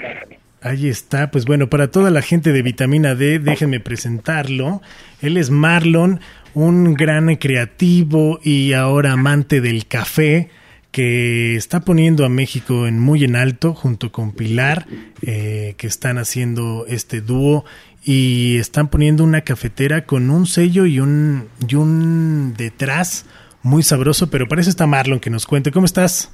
Ahí 0.60 0.90
está, 0.90 1.32
pues 1.32 1.46
bueno, 1.46 1.70
para 1.70 1.90
toda 1.90 2.10
la 2.10 2.22
gente 2.22 2.52
de 2.52 2.62
Vitamina 2.64 3.16
D, 3.16 3.40
déjenme 3.40 3.80
presentarlo. 3.80 4.82
Él 5.22 5.38
es 5.38 5.52
Marlon, 5.52 6.20
un 6.54 6.96
gran 6.96 7.34
creativo 7.38 8.40
y 8.44 8.74
ahora 8.74 9.14
amante 9.14 9.62
del 9.62 9.88
café 9.88 10.50
que 10.92 11.56
está 11.56 11.82
poniendo 11.82 12.26
a 12.26 12.30
México 12.30 12.88
en 12.88 13.00
muy 13.00 13.24
en 13.24 13.38
alto 13.38 13.74
junto 13.74 14.12
con 14.12 14.34
Pilar, 14.34 14.86
eh, 15.22 15.76
que 15.78 15.88
están 15.88 16.18
haciendo 16.18 16.86
este 16.90 17.22
dúo 17.22 17.64
y 18.04 18.58
están 18.58 18.90
poniendo 18.90 19.24
una 19.24 19.42
cafetera 19.42 20.06
con 20.06 20.30
un 20.30 20.46
sello 20.46 20.86
y 20.86 21.00
un, 21.00 21.48
y 21.66 21.76
un 21.76 22.54
detrás 22.58 23.26
muy 23.64 23.84
sabroso, 23.84 24.30
pero 24.30 24.48
para 24.48 24.62
eso 24.62 24.70
está 24.70 24.86
Marlon 24.88 25.20
que 25.20 25.30
nos 25.30 25.46
cuente. 25.46 25.72
¿Cómo 25.72 25.86
estás? 25.86 26.32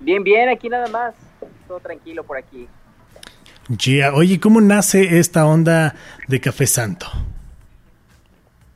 Bien, 0.00 0.22
bien, 0.22 0.48
aquí 0.48 0.68
nada 0.68 0.88
más. 0.88 1.14
Todo 1.66 1.80
tranquilo 1.80 2.24
por 2.24 2.36
aquí. 2.36 2.68
Ya, 3.68 4.14
oye, 4.14 4.40
¿cómo 4.40 4.60
nace 4.60 5.18
esta 5.18 5.46
onda 5.46 5.94
de 6.26 6.40
Café 6.40 6.66
Santo? 6.66 7.06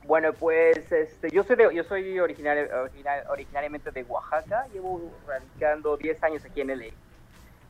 Bueno, 0.05 0.33
pues 0.33 0.91
este, 0.91 1.31
yo 1.31 1.43
soy 1.43 1.55
de- 1.55 1.73
yo 1.73 1.83
soy 1.85 2.19
originario, 2.19 2.67
original- 2.83 3.23
originariamente 3.29 3.89
de 3.89 4.03
Oaxaca, 4.03 4.67
llevo 4.73 5.11
radicando 5.27 5.97
10 5.97 6.21
años 6.23 6.43
aquí 6.45 6.61
en 6.61 6.69
LA. 6.71 6.87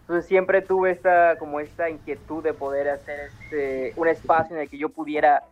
Entonces 0.01 0.25
siempre 0.27 0.61
tuve 0.61 0.91
esta 0.91 1.37
como 1.37 1.61
esta 1.61 1.89
inquietud 1.89 2.43
de 2.43 2.53
poder 2.53 2.89
hacer 2.89 3.29
este 3.43 3.93
un 3.95 4.07
espacio 4.09 4.55
en 4.57 4.63
el 4.63 4.69
que 4.69 4.77
yo 4.77 4.89
pudiera 4.89 5.43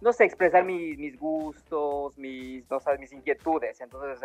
no 0.00 0.12
sé, 0.12 0.24
expresar 0.24 0.64
mis, 0.64 0.98
mis 0.98 1.18
gustos, 1.18 2.16
mis, 2.18 2.64
mis 2.98 3.12
inquietudes. 3.12 3.80
Entonces 3.80 4.20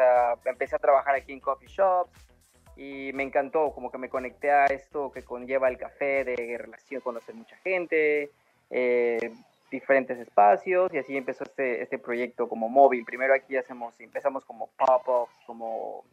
empecé 0.45 0.75
a 0.75 0.79
trabajar 0.79 1.15
aquí 1.15 1.33
en 1.33 1.39
coffee 1.39 1.67
shops 1.67 2.27
y 2.75 3.11
me 3.13 3.23
encantó, 3.23 3.71
como 3.71 3.91
que 3.91 3.97
me 3.97 4.09
conecté 4.09 4.51
a 4.51 4.65
esto 4.65 5.11
que 5.11 5.23
conlleva 5.23 5.69
el 5.69 5.77
café, 5.77 6.23
de 6.23 6.57
relación, 6.57 7.01
conocer 7.01 7.35
mucha 7.35 7.55
gente, 7.57 8.31
eh, 8.69 9.31
diferentes 9.69 10.19
espacios 10.19 10.93
y 10.93 10.97
así 10.97 11.17
empezó 11.17 11.43
este, 11.43 11.81
este 11.81 11.97
proyecto 11.97 12.47
como 12.47 12.69
móvil. 12.69 13.03
Primero 13.05 13.33
aquí 13.33 13.57
hacemos, 13.57 13.99
empezamos 13.99 14.45
como 14.45 14.69
pop-ups, 14.77 15.33
como 15.45 16.03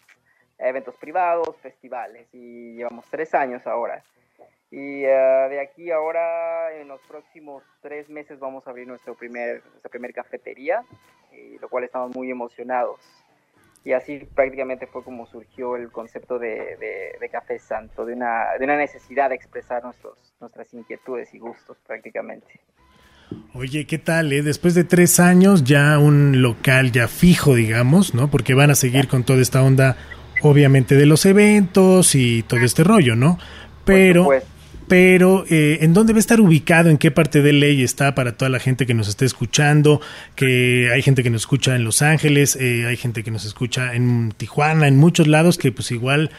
eventos 0.59 0.95
privados, 0.97 1.57
festivales 1.59 2.29
y 2.33 2.75
llevamos 2.77 3.07
tres 3.11 3.35
años 3.35 3.67
ahora. 3.67 4.03
Y 4.71 5.05
ah, 5.05 5.49
de 5.49 5.61
aquí 5.61 5.91
ahora, 5.91 6.75
en 6.81 6.89
los 6.89 7.01
próximos 7.09 7.63
tres 7.83 8.09
meses, 8.09 8.39
vamos 8.39 8.67
a 8.67 8.71
abrir 8.71 8.87
nuestro 8.87 9.15
primer, 9.17 9.63
nuestra 9.71 9.91
primer 9.91 10.13
cafetería, 10.13 10.83
y 11.33 11.59
lo 11.59 11.69
cual 11.69 11.85
estamos 11.85 12.15
muy 12.15 12.31
emocionados. 12.31 13.01
Y 13.85 13.93
así 13.93 14.19
prácticamente 14.35 14.87
fue 14.87 15.03
como 15.03 15.27
surgió 15.27 15.75
el 15.75 15.91
concepto 15.91 16.39
de, 16.39 16.77
de- 16.77 17.17
de 17.19 17.29
Café 17.31 17.59
Santo, 17.59 18.05
de 18.05 18.13
una, 18.13 18.51
de 18.59 18.65
una 18.65 18.77
necesidad 18.77 19.31
de 19.31 19.37
expresar 19.37 19.83
nuestros, 19.83 20.19
nuestras 20.41 20.73
inquietudes 20.75 21.33
y 21.35 21.39
gustos 21.39 21.79
prácticamente. 21.87 22.61
Oye, 23.55 23.87
¿qué 23.87 23.99
tal? 23.99 24.33
eh? 24.33 24.43
Después 24.43 24.75
de 24.75 24.85
tres 24.85 25.19
años 25.19 25.65
ya 25.65 25.99
un 25.99 26.43
local 26.43 26.93
ya 26.93 27.09
fijo, 27.09 27.55
digamos, 27.55 28.15
¿no? 28.15 28.29
Porque 28.31 28.55
van 28.55 28.71
a 28.71 28.75
seguir 28.75 29.09
con 29.09 29.25
toda 29.25 29.41
esta 29.41 29.63
onda, 29.63 29.97
obviamente, 30.43 30.95
de 30.95 31.07
los 31.07 31.25
eventos 31.27 32.15
y 32.15 32.43
todo 32.43 32.61
este 32.61 32.85
rollo, 32.85 33.17
¿no? 33.17 33.39
Pero. 33.85 34.29
Pero, 34.91 35.45
eh, 35.49 35.79
¿en 35.83 35.95
dónde 35.95 36.13
va 36.13 36.17
a 36.17 36.21
estar 36.21 36.41
ubicado? 36.41 36.91
¿En 36.91 36.99
qué 36.99 37.13
parte 37.13 37.43
de 37.43 37.53
ley 37.53 37.83
está 37.85 38.15
para 38.17 38.33
toda 38.37 38.49
la 38.49 38.59
gente 38.59 38.87
que 38.87 38.93
nos 38.93 39.07
esté 39.09 39.25
escuchando? 39.25 40.01
Que 40.35 40.91
hay 40.93 41.01
gente 41.01 41.23
que 41.23 41.31
nos 41.31 41.43
escucha 41.43 41.77
en 41.77 41.85
Los 41.85 42.03
Ángeles, 42.03 42.57
eh, 42.57 42.87
hay 42.89 42.97
gente 42.97 43.23
que 43.23 43.31
nos 43.31 43.45
escucha 43.45 43.95
en 43.95 44.33
Tijuana, 44.37 44.89
en 44.89 44.97
muchos 44.97 45.29
lados 45.29 45.59
que 45.59 45.71
pues 45.71 45.93
igual 45.93 46.31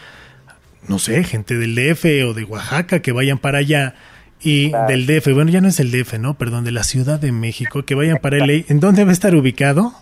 no 0.87 0.99
sé, 0.99 1.23
gente 1.23 1.55
del 1.57 1.75
DF 1.75 2.03
o 2.27 2.33
de 2.33 2.43
Oaxaca 2.43 3.01
que 3.01 3.13
vayan 3.13 3.37
para 3.37 3.59
allá 3.59 3.95
y 4.41 4.71
Claro. 4.71 4.87
del 4.89 5.05
DF, 5.05 5.33
bueno, 5.33 5.49
ya 5.49 5.61
no 5.61 5.69
es 5.69 5.79
el 5.79 5.89
DF, 5.91 6.19
¿no? 6.19 6.33
Perdón, 6.33 6.65
de 6.65 6.71
la 6.71 6.83
Ciudad 6.83 7.19
de 7.19 7.31
México, 7.31 7.83
que 7.83 7.95
vayan 7.95 8.17
para 8.17 8.37
LA. 8.37 8.65
¿En 8.67 8.79
dónde 8.81 9.03
va 9.05 9.11
a 9.11 9.13
estar 9.13 9.33
ubicado? 9.35 9.93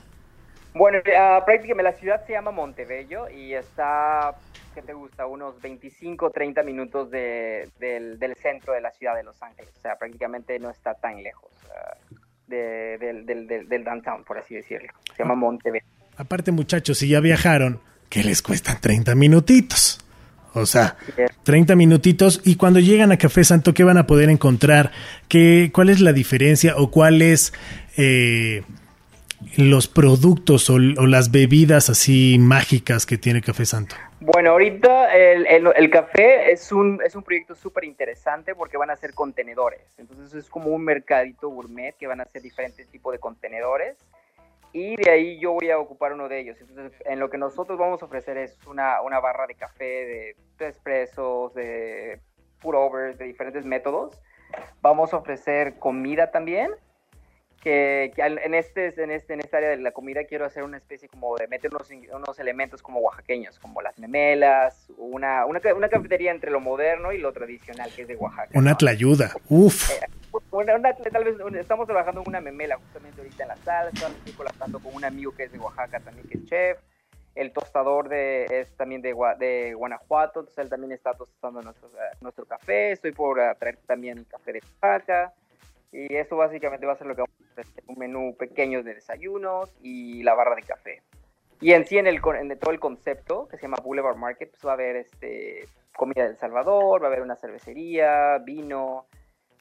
Bueno, 0.73 0.99
ah, 1.17 1.43
prácticamente 1.45 1.91
la 1.91 1.99
ciudad 1.99 2.25
se 2.25 2.33
llama 2.33 2.51
Montebello 2.51 3.29
y 3.29 3.53
está, 3.53 4.31
¿qué 4.79 4.87
te 4.87 4.93
gusta? 4.93 5.25
Unos 5.25 5.61
25, 5.61 6.29
30 6.31 6.63
minutos 6.63 7.11
de- 7.11 7.69
del, 7.79 8.17
del 8.19 8.35
centro 8.35 8.73
de 8.73 8.81
la 8.81 8.91
ciudad 8.91 9.15
de 9.15 9.23
Los 9.23 9.41
Ángeles. 9.43 9.71
O 9.77 9.81
sea, 9.81 9.97
prácticamente 9.97 10.57
no 10.59 10.69
está 10.69 10.93
tan 10.93 11.21
lejos 11.21 11.51
ah, 11.69 11.97
de- 12.47 12.97
del, 12.97 13.25
del, 13.47 13.83
downtown, 13.83 14.23
por 14.23 14.37
así 14.37 14.55
decirlo. 14.55 14.89
Se 15.15 15.23
llama 15.23 15.35
Montebello. 15.35 15.85
Aparte, 16.17 16.51
muchachos, 16.51 16.97
si 16.97 17.09
ya 17.09 17.19
viajaron, 17.19 17.81
¿qué 18.09 18.23
les 18.23 18.41
cuestan 18.41 18.79
30 18.81 19.15
minutitos? 19.15 19.99
O 20.53 20.65
sea, 20.65 20.97
30 21.43 21.75
minutitos 21.75 22.41
y 22.43 22.55
cuando 22.55 22.79
llegan 22.79 23.11
a 23.11 23.17
Café 23.17 23.43
Santo, 23.43 23.73
¿qué 23.73 23.83
van 23.83 23.97
a 23.97 24.07
poder 24.07 24.29
encontrar? 24.29 24.91
¿Qué, 25.27 25.69
¿Cuál 25.71 25.89
es 25.89 25.99
la 25.99 26.11
diferencia 26.11 26.75
o 26.75 26.89
cuáles 26.89 27.53
eh, 27.97 28.63
los 29.57 29.87
productos 29.87 30.69
o, 30.71 30.75
o 30.75 31.05
las 31.05 31.29
bebidas 31.31 31.89
así 31.91 32.37
mágicas 32.39 33.05
que 33.05 33.17
tiene 33.19 33.41
Café 33.41 33.65
Santo? 33.65 33.95
Bueno, 34.21 34.51
ahorita 34.51 35.15
el, 35.15 35.47
el- 35.47 35.71
el 35.75 35.89
café 35.89 36.51
es 36.51 36.71
un, 36.73 37.01
es 37.05 37.15
un 37.15 37.23
proyecto 37.23 37.55
súper 37.55 37.85
interesante 37.85 38.53
porque 38.53 38.75
van 38.77 38.89
a 38.89 38.95
ser 38.97 39.13
contenedores. 39.13 39.97
Entonces 39.97 40.33
es 40.33 40.49
como 40.49 40.71
un 40.71 40.83
mercadito 40.83 41.47
gourmet 41.49 41.95
que 41.95 42.07
van 42.07 42.19
a 42.19 42.25
ser 42.25 42.41
diferentes 42.41 42.89
tipos 42.89 43.13
de 43.13 43.19
contenedores. 43.19 43.97
Y 44.73 44.97
de 44.97 45.09
ahí 45.09 45.39
yo 45.39 45.53
voy 45.53 45.71
a 45.71 45.79
ocupar 45.79 46.11
uno 46.13 46.27
de 46.27 46.39
ellos. 46.41 46.59
Entonces 46.59 47.01
en 47.05 47.19
lo 47.19 47.29
que 47.29 47.37
nosotros 47.37 47.79
vamos 47.79 48.01
a 48.01 48.05
ofrecer 48.05 48.37
es 48.37 48.57
una, 48.67 49.01
una 49.01 49.19
barra 49.21 49.47
de 49.47 49.55
café 49.55 50.35
de, 50.59 50.67
expresos, 50.67 51.53
de 51.53 52.19
pour 52.61 52.75
overs, 52.75 53.17
de 53.17 53.25
diferentes 53.25 53.63
métodos. 53.63 54.21
Vamos 54.81 55.13
a 55.13 55.17
ofrecer 55.17 55.79
comida 55.79 56.29
también 56.31 56.71
que, 57.59 58.11
que 58.15 58.21
en, 58.21 58.53
este, 58.53 58.93
en, 59.03 59.11
este, 59.11 59.33
en 59.33 59.41
esta 59.41 59.57
área 59.57 59.69
de 59.69 59.77
la 59.77 59.91
comida 59.91 60.23
quiero 60.23 60.45
hacer 60.45 60.63
una 60.63 60.77
especie 60.77 61.07
como 61.09 61.35
de 61.37 61.47
meter 61.47 61.71
unos, 61.73 61.89
unos 62.13 62.39
elementos 62.39 62.81
como 62.81 62.99
oaxaqueños, 62.99 63.59
como 63.59 63.81
las 63.81 63.97
memelas, 63.99 64.87
una, 64.97 65.45
una, 65.45 65.59
una 65.75 65.89
cafetería 65.89 66.31
entre 66.31 66.51
lo 66.51 66.59
moderno 66.59 67.11
y 67.11 67.17
lo 67.17 67.31
tradicional 67.33 67.91
que 67.95 68.03
es 68.03 68.07
de 68.07 68.15
Oaxaca. 68.15 68.49
Una 68.57 68.71
¿no? 68.71 68.77
tlayuda. 68.77 69.31
Uf. 69.49 69.89
Una- 70.51 70.75
una- 70.75 70.93
tal 70.95 71.23
vez 71.23 71.35
estamos 71.55 71.85
trabajando 71.87 72.21
en 72.21 72.27
una 72.29 72.41
memela 72.41 72.77
justamente 72.77 73.21
ahorita 73.21 73.43
en 73.43 73.49
la 73.49 73.57
sala, 73.57 73.89
estamos 73.93 74.17
estoy 74.17 74.33
colaborando 74.33 74.79
con 74.79 74.95
un 74.95 75.03
amigo 75.05 75.31
que 75.33 75.43
es 75.43 75.51
de 75.51 75.59
Oaxaca 75.59 75.99
también, 75.99 76.27
que 76.27 76.37
es 76.37 76.45
chef. 76.45 76.77
el 77.35 77.51
tostador 77.53 78.09
de, 78.09 78.45
es 78.49 78.75
también 78.75 79.01
de, 79.01 79.15
de 79.39 79.73
Guanajuato, 79.73 80.41
entonces 80.41 80.57
él 80.63 80.69
también 80.69 80.91
está 80.91 81.13
tostando 81.13 81.61
nuestro, 81.61 81.87
eh, 81.89 82.17
nuestro 82.21 82.45
café. 82.45 82.91
Estoy 82.91 83.11
por 83.11 83.39
eh, 83.39 83.51
traer 83.57 83.77
también 83.85 84.25
café 84.25 84.53
de 84.53 84.61
Oaxaca. 84.81 85.33
Y 85.91 86.13
eso 86.15 86.37
básicamente 86.37 86.85
va 86.85 86.93
a 86.93 86.97
ser 86.97 87.07
lo 87.07 87.15
que 87.15 87.21
vamos 87.21 87.35
a 87.57 87.61
hacer, 87.61 87.83
un 87.87 87.97
menú 87.97 88.35
pequeño 88.37 88.83
de 88.83 88.93
desayunos 88.95 89.73
y 89.81 90.21
la 90.23 90.35
barra 90.35 90.55
de 90.55 90.63
café. 90.63 91.01
Y 91.61 91.73
en 91.73 91.85
sí, 91.85 91.97
en, 91.97 92.07
el, 92.07 92.21
en 92.39 92.59
todo 92.59 92.71
el 92.71 92.79
concepto, 92.79 93.47
que 93.47 93.57
se 93.57 93.63
llama 93.63 93.77
Boulevard 93.83 94.15
Market, 94.15 94.51
pues 94.51 94.65
va 94.65 94.71
a 94.71 94.73
haber 94.75 94.95
este, 94.95 95.67
comida 95.95 96.23
del 96.25 96.37
Salvador, 96.37 97.01
va 97.01 97.07
a 97.07 97.09
haber 97.09 97.21
una 97.21 97.35
cervecería, 97.35 98.37
vino, 98.37 99.07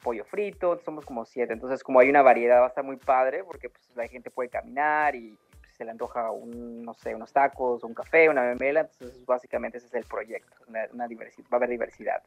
pollo 0.01 0.23
frito, 0.23 0.79
somos 0.85 1.05
como 1.05 1.25
siete. 1.25 1.51
Entonces, 1.51 1.83
como 1.83 1.99
hay 1.99 2.09
una 2.09 2.21
variedad, 2.21 2.61
va 2.61 2.65
a 2.65 2.69
estar 2.69 2.85
muy 2.85 2.95
padre, 2.97 3.43
porque 3.43 3.69
pues, 3.69 3.83
la 3.95 4.07
gente 4.07 4.29
puede 4.31 4.49
caminar 4.49 5.15
y 5.15 5.35
pues, 5.59 5.73
se 5.75 5.83
le 5.83 5.91
antoja, 5.91 6.31
un, 6.31 6.83
no 6.83 6.93
sé, 6.93 7.13
unos 7.15 7.33
tacos, 7.33 7.83
un 7.83 7.93
café, 7.93 8.29
una 8.29 8.43
memela. 8.43 8.81
Entonces, 8.81 9.25
básicamente 9.25 9.79
ese 9.79 9.87
es 9.87 9.93
el 9.95 10.05
proyecto, 10.05 10.55
una, 10.67 10.87
una 10.93 11.07
diversi- 11.07 11.43
va 11.43 11.53
a 11.53 11.55
haber 11.57 11.69
diversidad. 11.69 12.21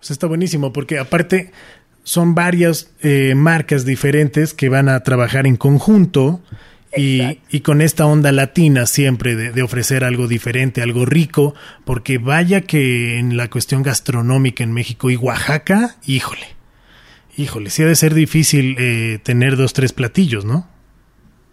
Sea, 0.00 0.14
está 0.14 0.26
buenísimo 0.26 0.72
porque 0.72 0.98
aparte 0.98 1.50
son 2.06 2.36
varias 2.36 2.88
eh, 3.00 3.34
marcas 3.34 3.84
diferentes 3.84 4.54
que 4.54 4.68
van 4.68 4.88
a 4.88 5.00
trabajar 5.00 5.44
en 5.44 5.56
conjunto 5.56 6.40
y, 6.96 7.40
y 7.50 7.60
con 7.60 7.80
esta 7.82 8.06
onda 8.06 8.30
latina 8.30 8.86
siempre 8.86 9.34
de, 9.34 9.50
de 9.50 9.62
ofrecer 9.62 10.04
algo 10.04 10.28
diferente, 10.28 10.82
algo 10.82 11.04
rico, 11.04 11.56
porque 11.84 12.18
vaya 12.18 12.60
que 12.60 13.18
en 13.18 13.36
la 13.36 13.50
cuestión 13.50 13.82
gastronómica 13.82 14.62
en 14.62 14.70
México 14.70 15.10
y 15.10 15.16
Oaxaca, 15.16 15.96
híjole, 16.06 16.46
híjole, 17.36 17.70
sí 17.70 17.82
ha 17.82 17.86
de 17.86 17.96
ser 17.96 18.14
difícil 18.14 18.76
eh, 18.78 19.18
tener 19.24 19.56
dos, 19.56 19.72
tres 19.72 19.92
platillos, 19.92 20.44
¿no? 20.44 20.68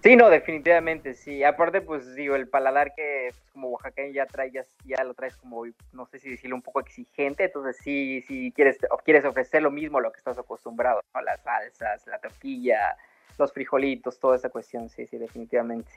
Sí, 0.03 0.17
no, 0.17 0.29
definitivamente, 0.29 1.13
sí. 1.13 1.45
Aparte, 1.45 1.79
pues 1.79 2.13
digo, 2.13 2.35
el 2.35 2.49
paladar 2.49 2.93
que 2.93 3.29
pues, 3.31 3.51
como 3.53 3.69
oaxaqueño 3.69 4.11
ya 4.11 4.25
traes, 4.25 4.51
ya, 4.85 5.01
lo 5.05 5.13
traes 5.13 5.37
como, 5.37 5.63
no 5.93 6.05
sé 6.07 6.19
si 6.19 6.29
decirlo, 6.29 6.57
un 6.57 6.61
poco 6.61 6.81
exigente, 6.81 7.45
entonces 7.45 7.77
sí, 7.81 8.21
sí 8.27 8.51
quieres, 8.53 8.77
quieres 9.05 9.23
ofrecer 9.23 9.61
lo 9.61 9.71
mismo 9.71 9.99
a 9.99 10.01
lo 10.01 10.11
que 10.11 10.17
estás 10.17 10.37
acostumbrado, 10.37 11.01
¿no? 11.15 11.21
Las 11.21 11.41
salsas, 11.41 12.05
la 12.05 12.19
tortilla, 12.19 12.97
los 13.37 13.53
frijolitos, 13.53 14.19
toda 14.19 14.35
esa 14.35 14.49
cuestión, 14.49 14.89
sí, 14.89 15.07
sí, 15.07 15.17
definitivamente. 15.17 15.89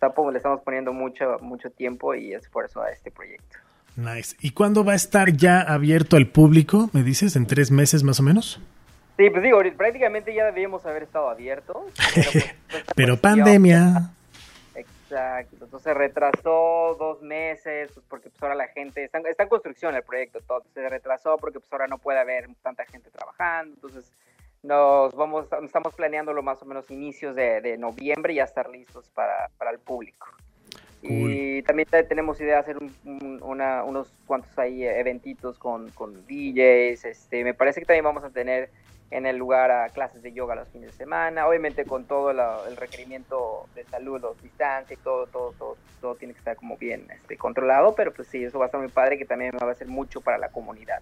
Le 0.00 0.36
estamos 0.36 0.62
poniendo 0.62 0.92
mucho, 0.92 1.38
mucho 1.40 1.70
tiempo 1.70 2.16
y 2.16 2.34
esfuerzo 2.34 2.82
a 2.82 2.90
este 2.90 3.12
proyecto. 3.12 3.58
Nice. 3.94 4.34
¿Y 4.40 4.50
cuándo 4.50 4.82
va 4.82 4.94
a 4.94 4.96
estar 4.96 5.36
ya 5.36 5.60
abierto 5.60 6.16
al 6.16 6.26
público? 6.26 6.90
¿Me 6.92 7.04
dices? 7.04 7.36
¿En 7.36 7.46
tres 7.46 7.70
meses 7.70 8.02
más 8.02 8.18
o 8.18 8.24
menos? 8.24 8.60
Sí, 9.16 9.28
pues 9.30 9.42
digo, 9.42 9.60
prácticamente 9.76 10.34
ya 10.34 10.46
debíamos 10.46 10.84
haber 10.86 11.02
estado 11.04 11.28
abiertos. 11.28 11.76
Pero, 12.14 12.30
pues, 12.32 12.84
Pero 12.96 13.18
cuestión- 13.18 13.18
pandemia. 13.20 14.10
Exacto, 14.74 15.50
entonces 15.56 15.82
se 15.82 15.92
retrasó 15.94 16.96
dos 16.98 17.20
meses, 17.20 17.90
pues 17.92 18.06
porque 18.08 18.30
pues 18.30 18.42
ahora 18.42 18.54
la 18.54 18.68
gente, 18.68 19.04
está, 19.04 19.18
está 19.18 19.42
en 19.42 19.48
construcción 19.50 19.94
el 19.94 20.02
proyecto, 20.02 20.40
todo 20.40 20.62
se 20.72 20.88
retrasó 20.88 21.36
porque 21.36 21.60
pues 21.60 21.70
ahora 21.72 21.86
no 21.86 21.98
puede 21.98 22.18
haber 22.18 22.48
tanta 22.62 22.86
gente 22.86 23.10
trabajando, 23.10 23.74
entonces 23.74 24.10
nos 24.62 25.14
vamos, 25.14 25.46
estamos 25.62 25.92
planeándolo 25.94 26.42
más 26.42 26.62
o 26.62 26.64
menos 26.64 26.90
inicios 26.90 27.36
de, 27.36 27.60
de 27.60 27.76
noviembre 27.76 28.32
y 28.32 28.36
ya 28.36 28.44
estar 28.44 28.70
listos 28.70 29.10
para, 29.10 29.50
para 29.58 29.70
el 29.72 29.78
público. 29.78 30.26
Y 31.02 31.60
también 31.62 31.88
te- 31.90 32.04
tenemos 32.04 32.40
idea 32.40 32.54
de 32.54 32.60
hacer 32.60 32.78
un- 32.78 32.94
un- 33.04 33.42
una- 33.42 33.82
unos 33.84 34.10
cuantos 34.24 34.56
ahí 34.58 34.82
eventitos 34.86 35.58
con, 35.58 35.90
con 35.90 36.24
DJs, 36.26 37.04
este, 37.04 37.44
me 37.44 37.52
parece 37.52 37.80
que 37.80 37.86
también 37.86 38.04
vamos 38.04 38.24
a 38.24 38.30
tener 38.30 38.70
en 39.12 39.26
el 39.26 39.36
lugar 39.36 39.70
a 39.70 39.88
clases 39.90 40.22
de 40.22 40.32
yoga 40.32 40.54
los 40.54 40.68
fines 40.70 40.90
de 40.92 40.96
semana, 40.96 41.46
obviamente 41.46 41.84
con 41.84 42.04
todo 42.06 42.30
el 42.30 42.76
requerimiento 42.76 43.66
de 43.74 43.84
salud, 43.84 44.20
los 44.20 44.42
distancia 44.42 44.94
y 44.94 44.96
todo, 45.04 45.26
todo, 45.26 45.52
todo, 45.58 45.76
todo 46.00 46.14
tiene 46.14 46.32
que 46.34 46.38
estar 46.38 46.56
como 46.56 46.76
bien 46.76 47.06
este, 47.14 47.36
controlado, 47.36 47.94
pero 47.94 48.12
pues 48.12 48.28
sí, 48.28 48.42
eso 48.42 48.58
va 48.58 48.64
a 48.64 48.68
estar 48.68 48.80
muy 48.80 48.90
padre 48.90 49.18
que 49.18 49.24
también 49.24 49.52
va 49.62 49.70
a 49.70 49.74
ser 49.74 49.86
mucho 49.88 50.20
para 50.20 50.38
la 50.38 50.48
comunidad, 50.48 51.00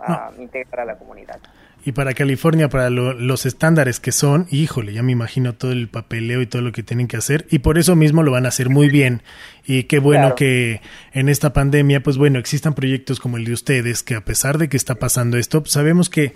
a 0.00 0.32
integrar 0.38 0.80
a 0.80 0.84
la 0.86 0.98
comunidad. 0.98 1.38
Y 1.84 1.90
para 1.92 2.14
California, 2.14 2.68
para 2.68 2.90
lo- 2.90 3.12
los 3.12 3.44
estándares 3.44 3.98
que 3.98 4.12
son, 4.12 4.46
híjole, 4.52 4.92
ya 4.92 5.02
me 5.02 5.10
imagino 5.10 5.54
todo 5.54 5.72
el 5.72 5.88
papeleo 5.88 6.40
y 6.40 6.46
todo 6.46 6.62
lo 6.62 6.70
que 6.70 6.84
tienen 6.84 7.08
que 7.08 7.16
hacer. 7.16 7.44
Y 7.50 7.58
por 7.58 7.76
eso 7.76 7.96
mismo 7.96 8.22
lo 8.22 8.30
van 8.30 8.44
a 8.44 8.50
hacer 8.50 8.68
muy 8.68 8.88
bien. 8.88 9.22
Y 9.66 9.84
qué 9.84 9.98
bueno 9.98 10.20
Claro. 10.26 10.34
que 10.36 10.80
en 11.12 11.28
esta 11.28 11.52
pandemia, 11.52 12.00
pues 12.00 12.18
bueno, 12.18 12.38
existan 12.38 12.74
proyectos 12.74 13.18
como 13.18 13.36
el 13.36 13.44
de 13.44 13.52
ustedes, 13.52 14.04
que 14.04 14.14
a 14.14 14.24
pesar 14.24 14.58
de 14.58 14.68
que 14.68 14.76
está 14.76 14.94
pasando 14.94 15.36
esto, 15.38 15.60
pues 15.60 15.72
sabemos 15.72 16.08
que 16.08 16.34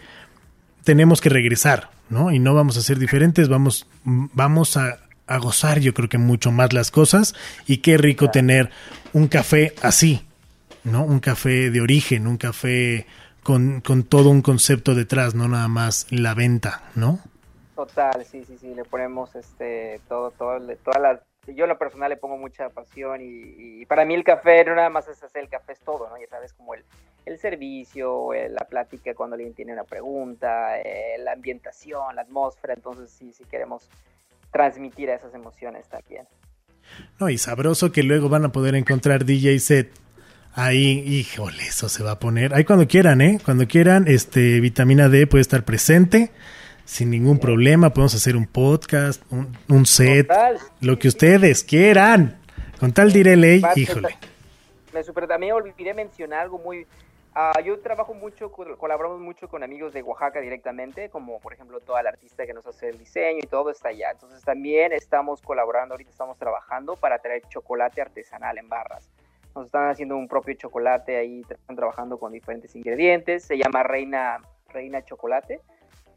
tenemos 0.86 1.20
que 1.20 1.28
regresar, 1.28 1.90
¿no? 2.08 2.30
Y 2.30 2.38
no 2.38 2.54
vamos 2.54 2.76
a 2.76 2.80
ser 2.80 2.98
diferentes, 2.98 3.48
vamos, 3.48 3.88
vamos 4.04 4.76
a, 4.76 5.00
a 5.26 5.38
gozar, 5.38 5.80
yo 5.80 5.92
creo 5.92 6.08
que 6.08 6.16
mucho 6.16 6.52
más 6.52 6.72
las 6.72 6.92
cosas. 6.92 7.34
Y 7.66 7.78
qué 7.78 7.98
rico 7.98 8.30
tener 8.30 8.70
un 9.12 9.26
café 9.26 9.74
así, 9.82 10.24
¿no? 10.84 11.04
Un 11.04 11.18
café 11.18 11.70
de 11.70 11.80
origen, 11.80 12.28
un 12.28 12.36
café 12.36 13.04
con, 13.42 13.80
con 13.80 14.04
todo 14.04 14.30
un 14.30 14.42
concepto 14.42 14.94
detrás, 14.94 15.34
no 15.34 15.48
nada 15.48 15.66
más 15.66 16.06
la 16.10 16.34
venta, 16.34 16.84
¿no? 16.94 17.18
Total, 17.74 18.24
sí, 18.24 18.44
sí, 18.44 18.56
sí, 18.56 18.72
le 18.72 18.84
ponemos 18.84 19.34
este, 19.34 20.00
todo, 20.08 20.30
todo, 20.30 20.60
todas 20.84 21.02
las, 21.02 21.20
yo 21.48 21.64
en 21.64 21.68
lo 21.68 21.78
personal 21.78 22.10
le 22.10 22.16
pongo 22.16 22.38
mucha 22.38 22.70
pasión 22.70 23.20
y, 23.20 23.80
y 23.82 23.86
para 23.86 24.04
mí 24.04 24.14
el 24.14 24.22
café 24.22 24.64
no 24.64 24.76
nada 24.76 24.88
más 24.88 25.08
es 25.08 25.20
hacer 25.20 25.42
el 25.42 25.48
café, 25.48 25.72
es 25.72 25.80
todo, 25.80 26.08
¿no? 26.08 26.16
Ya 26.16 26.28
sabes, 26.28 26.52
como 26.54 26.74
el, 26.74 26.84
el 27.26 27.38
servicio, 27.38 28.32
eh, 28.32 28.48
la 28.48 28.64
plática 28.64 29.14
cuando 29.14 29.34
alguien 29.34 29.52
tiene 29.52 29.72
una 29.72 29.84
pregunta, 29.84 30.80
eh, 30.80 31.16
la 31.18 31.32
ambientación, 31.32 32.14
la 32.14 32.22
atmósfera, 32.22 32.74
entonces 32.74 33.10
sí, 33.10 33.32
sí 33.32 33.44
queremos 33.50 33.88
transmitir 34.52 35.10
esas 35.10 35.34
emociones 35.34 35.86
también. 35.88 36.26
No, 37.18 37.28
y 37.28 37.36
sabroso 37.36 37.90
que 37.90 38.04
luego 38.04 38.28
van 38.28 38.44
a 38.44 38.52
poder 38.52 38.76
encontrar 38.76 39.24
DJ 39.24 39.58
set 39.58 39.90
ahí, 40.54 41.02
híjole, 41.06 41.62
eso 41.64 41.88
se 41.88 42.02
va 42.02 42.12
a 42.12 42.18
poner. 42.20 42.54
Ahí 42.54 42.64
cuando 42.64 42.86
quieran, 42.86 43.20
¿eh? 43.20 43.38
Cuando 43.44 43.66
quieran, 43.66 44.06
este, 44.06 44.60
vitamina 44.60 45.08
D 45.08 45.26
puede 45.26 45.42
estar 45.42 45.64
presente 45.64 46.30
sin 46.84 47.10
ningún 47.10 47.38
problema. 47.38 47.90
Podemos 47.90 48.14
hacer 48.14 48.36
un 48.36 48.46
podcast, 48.46 49.20
un, 49.30 49.56
un 49.68 49.84
set, 49.84 50.30
lo 50.80 50.98
que 50.98 51.08
ustedes 51.08 51.64
quieran. 51.64 52.38
Con 52.78 52.92
tal 52.92 53.12
diré 53.12 53.36
ley, 53.36 53.62
híjole. 53.74 54.16
Me 54.94 55.02
super, 55.02 55.26
también 55.26 55.52
olvidé 55.52 55.92
mencionar 55.92 56.40
algo 56.40 56.58
muy... 56.58 56.86
ah, 57.36 57.60
yo 57.60 57.78
trabajo 57.80 58.14
mucho, 58.14 58.50
col- 58.50 58.76
colaboramos 58.76 59.20
mucho 59.20 59.46
con 59.48 59.62
amigos 59.62 59.92
de 59.92 60.02
Oaxaca 60.02 60.40
directamente, 60.40 61.08
como 61.10 61.38
por 61.38 61.52
ejemplo 61.52 61.78
toda 61.80 62.02
la 62.02 62.08
artista 62.10 62.44
que 62.46 62.52
nos 62.54 62.66
hace 62.66 62.88
el 62.88 62.98
diseño 62.98 63.38
y 63.42 63.46
todo 63.46 63.70
está 63.70 63.90
allá. 63.90 64.10
Entonces 64.10 64.42
también 64.42 64.92
estamos 64.92 65.40
colaborando, 65.42 65.94
ahorita 65.94 66.10
estamos 66.10 66.36
trabajando 66.38 66.96
para 66.96 67.18
traer 67.20 67.42
chocolate 67.48 68.00
artesanal 68.00 68.58
en 68.58 68.68
barras. 68.68 69.08
Nos 69.54 69.66
están 69.66 69.88
haciendo 69.88 70.16
un 70.16 70.26
propio 70.28 70.54
chocolate 70.54 71.16
ahí, 71.16 71.42
están 71.48 71.76
trabajando 71.76 72.18
con 72.18 72.32
diferentes 72.32 72.74
ingredientes, 72.74 73.44
se 73.44 73.56
llama 73.56 73.82
Reina, 73.82 74.38
Reina 74.70 75.02
Chocolate. 75.04 75.60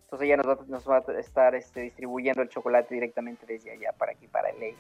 Entonces 0.03 0.26
ella 0.26 0.38
nos 0.38 0.47
va, 0.47 0.57
nos 0.67 0.89
va 0.89 1.03
a 1.07 1.20
estar 1.20 1.53
este, 1.53 1.82
distribuyendo 1.82 2.41
el 2.41 2.49
chocolate 2.49 2.95
directamente 2.95 3.45
desde 3.45 3.72
allá 3.72 3.91
para 3.93 4.13
aquí, 4.13 4.28
para 4.28 4.49
LA. 4.49 4.74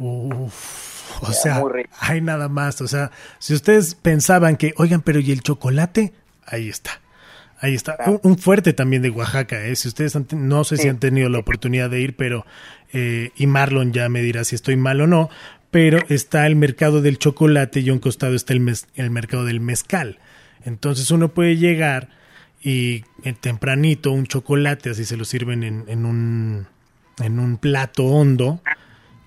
Uf, 0.00 0.91
o 1.20 1.32
sea, 1.32 1.62
hay 1.98 2.20
nada 2.20 2.48
más. 2.48 2.80
O 2.80 2.88
sea, 2.88 3.10
si 3.38 3.54
ustedes 3.54 3.94
pensaban 3.94 4.56
que, 4.56 4.74
oigan, 4.76 5.02
pero 5.02 5.20
¿y 5.20 5.32
el 5.32 5.42
chocolate? 5.42 6.12
Ahí 6.46 6.68
está. 6.68 7.00
Ahí 7.60 7.74
está. 7.74 7.96
Un, 8.06 8.20
un 8.22 8.38
fuerte 8.38 8.72
también 8.72 9.02
de 9.02 9.10
Oaxaca, 9.10 9.64
¿eh? 9.64 9.76
Si 9.76 9.88
ustedes 9.88 10.16
han 10.16 10.26
no 10.32 10.64
sé 10.64 10.76
si 10.76 10.88
han 10.88 10.98
tenido 10.98 11.28
la 11.28 11.38
oportunidad 11.38 11.90
de 11.90 12.00
ir, 12.00 12.16
pero, 12.16 12.44
eh, 12.92 13.30
y 13.36 13.46
Marlon 13.46 13.92
ya 13.92 14.08
me 14.08 14.20
dirá 14.20 14.44
si 14.44 14.56
estoy 14.56 14.76
mal 14.76 15.00
o 15.00 15.06
no, 15.06 15.30
pero 15.70 15.98
está 16.08 16.46
el 16.46 16.56
mercado 16.56 17.02
del 17.02 17.18
chocolate 17.18 17.80
y 17.80 17.88
a 17.88 17.92
un 17.92 18.00
costado 18.00 18.34
está 18.34 18.52
el 18.52 19.10
mercado 19.10 19.44
del 19.44 19.60
mezcal. 19.60 20.18
Entonces 20.64 21.10
uno 21.10 21.28
puede 21.28 21.56
llegar 21.56 22.08
y 22.62 23.04
eh, 23.24 23.34
tempranito 23.38 24.12
un 24.12 24.26
chocolate, 24.26 24.90
así 24.90 25.04
se 25.04 25.16
lo 25.16 25.24
sirven 25.24 25.64
en, 25.64 25.84
en 25.88 26.06
un, 26.06 26.66
en 27.20 27.38
un 27.38 27.56
plato 27.58 28.04
hondo, 28.04 28.60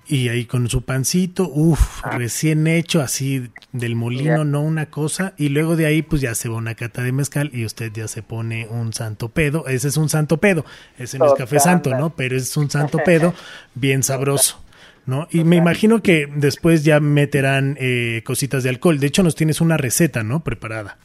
y 0.07 0.29
ahí 0.29 0.45
con 0.45 0.69
su 0.69 0.83
pancito, 0.83 1.49
uff, 1.49 2.03
recién 2.03 2.67
hecho, 2.67 3.01
así 3.01 3.49
del 3.71 3.95
molino, 3.95 4.45
no 4.45 4.61
una 4.61 4.87
cosa. 4.87 5.33
Y 5.37 5.49
luego 5.49 5.75
de 5.75 5.85
ahí, 5.85 6.01
pues 6.01 6.21
ya 6.21 6.35
se 6.35 6.49
va 6.49 6.57
una 6.57 6.75
cata 6.75 7.01
de 7.01 7.11
mezcal 7.11 7.49
y 7.53 7.65
usted 7.65 7.91
ya 7.91 8.07
se 8.07 8.21
pone 8.21 8.67
un 8.67 8.93
santo 8.93 9.29
pedo. 9.29 9.67
Ese 9.67 9.87
es 9.87 9.97
un 9.97 10.09
santo 10.09 10.37
pedo. 10.37 10.65
Ese 10.97 11.17
no 11.17 11.27
es 11.27 11.33
café 11.33 11.59
santo, 11.59 11.91
¿no? 11.95 12.15
Pero 12.15 12.37
es 12.37 12.55
un 12.55 12.69
santo 12.69 12.99
pedo 13.03 13.33
bien 13.75 14.03
sabroso. 14.03 14.61
¿No? 15.07 15.27
Y 15.29 15.43
me 15.43 15.55
imagino 15.55 16.01
que 16.01 16.27
después 16.35 16.83
ya 16.83 16.99
meterán 16.99 17.77
eh, 17.79 18.23
cositas 18.25 18.63
de 18.63 18.69
alcohol. 18.69 18.99
De 18.99 19.05
hecho, 19.05 19.21
nos 19.21 19.35
tienes 19.35 19.61
una 19.61 19.77
receta, 19.77 20.23
¿no? 20.23 20.43
Preparada. 20.43 20.97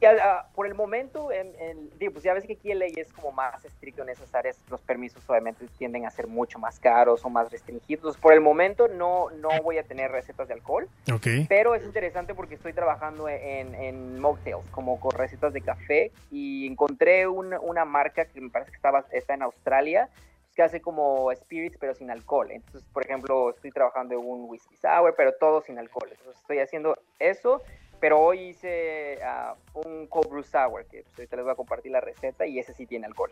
Ya, 0.00 0.16
ah, 0.22 0.48
por 0.54 0.66
el 0.66 0.74
momento, 0.74 1.30
en, 1.30 1.54
en- 1.60 1.90
digo, 1.98 2.12
pues 2.14 2.24
ya 2.24 2.32
ves 2.32 2.46
que 2.46 2.54
aquí 2.54 2.72
en 2.72 2.78
ley 2.78 2.94
es 2.96 3.12
como 3.12 3.32
más 3.32 3.62
estricto 3.66 4.02
en 4.02 4.08
esas 4.08 4.34
áreas, 4.34 4.58
los 4.70 4.80
permisos 4.80 5.28
obviamente 5.28 5.66
tienden 5.76 6.06
a 6.06 6.10
ser 6.10 6.26
mucho 6.26 6.58
más 6.58 6.78
caros 6.80 7.22
o 7.24 7.28
más 7.28 7.50
restringidos. 7.50 8.16
Por 8.16 8.32
el 8.32 8.40
momento 8.40 8.88
no, 8.88 9.28
no 9.30 9.50
voy 9.62 9.76
a 9.76 9.82
tener 9.82 10.10
recetas 10.10 10.48
de 10.48 10.54
alcohol, 10.54 10.88
Ok. 11.12 11.26
pero 11.50 11.74
es 11.74 11.84
interesante 11.84 12.34
porque 12.34 12.54
estoy 12.54 12.72
trabajando 12.72 13.28
en, 13.28 13.74
en 13.74 14.18
mocktails, 14.18 14.66
como 14.70 14.98
con 14.98 15.10
recetas 15.12 15.52
de 15.52 15.60
café, 15.60 16.12
y 16.30 16.66
encontré 16.66 17.26
una, 17.28 17.60
una 17.60 17.84
marca 17.84 18.24
que 18.24 18.40
me 18.40 18.48
parece 18.48 18.70
que 18.70 18.76
estaba, 18.76 19.04
está 19.12 19.34
en 19.34 19.42
Australia, 19.42 20.08
pues, 20.44 20.54
que 20.56 20.62
hace 20.62 20.80
como 20.80 21.30
spirits 21.34 21.76
pero 21.78 21.94
sin 21.94 22.10
alcohol. 22.10 22.50
Entonces, 22.50 22.88
por 22.90 23.04
ejemplo, 23.04 23.50
estoy 23.50 23.70
trabajando 23.70 24.14
en 24.14 24.20
un 24.26 24.48
whisky 24.48 24.76
sour, 24.76 25.14
pero 25.14 25.34
todo 25.34 25.60
sin 25.60 25.78
alcohol. 25.78 26.08
Entonces, 26.10 26.40
estoy 26.40 26.58
haciendo 26.60 26.96
eso, 27.18 27.62
pero 28.00 28.18
hoy 28.18 28.48
hice 28.48 29.18
ah, 29.22 29.54
un 29.74 30.06
cold 30.06 30.28
brew 30.28 30.42
sour, 30.42 30.84
que 30.86 31.02
pues, 31.02 31.18
ahorita 31.18 31.36
les 31.36 31.44
voy 31.44 31.52
a 31.52 31.56
compartir 31.56 31.92
la 31.92 32.00
receta 32.00 32.46
y 32.46 32.58
ese 32.58 32.72
sí 32.72 32.86
tiene 32.86 33.06
alcohol. 33.06 33.30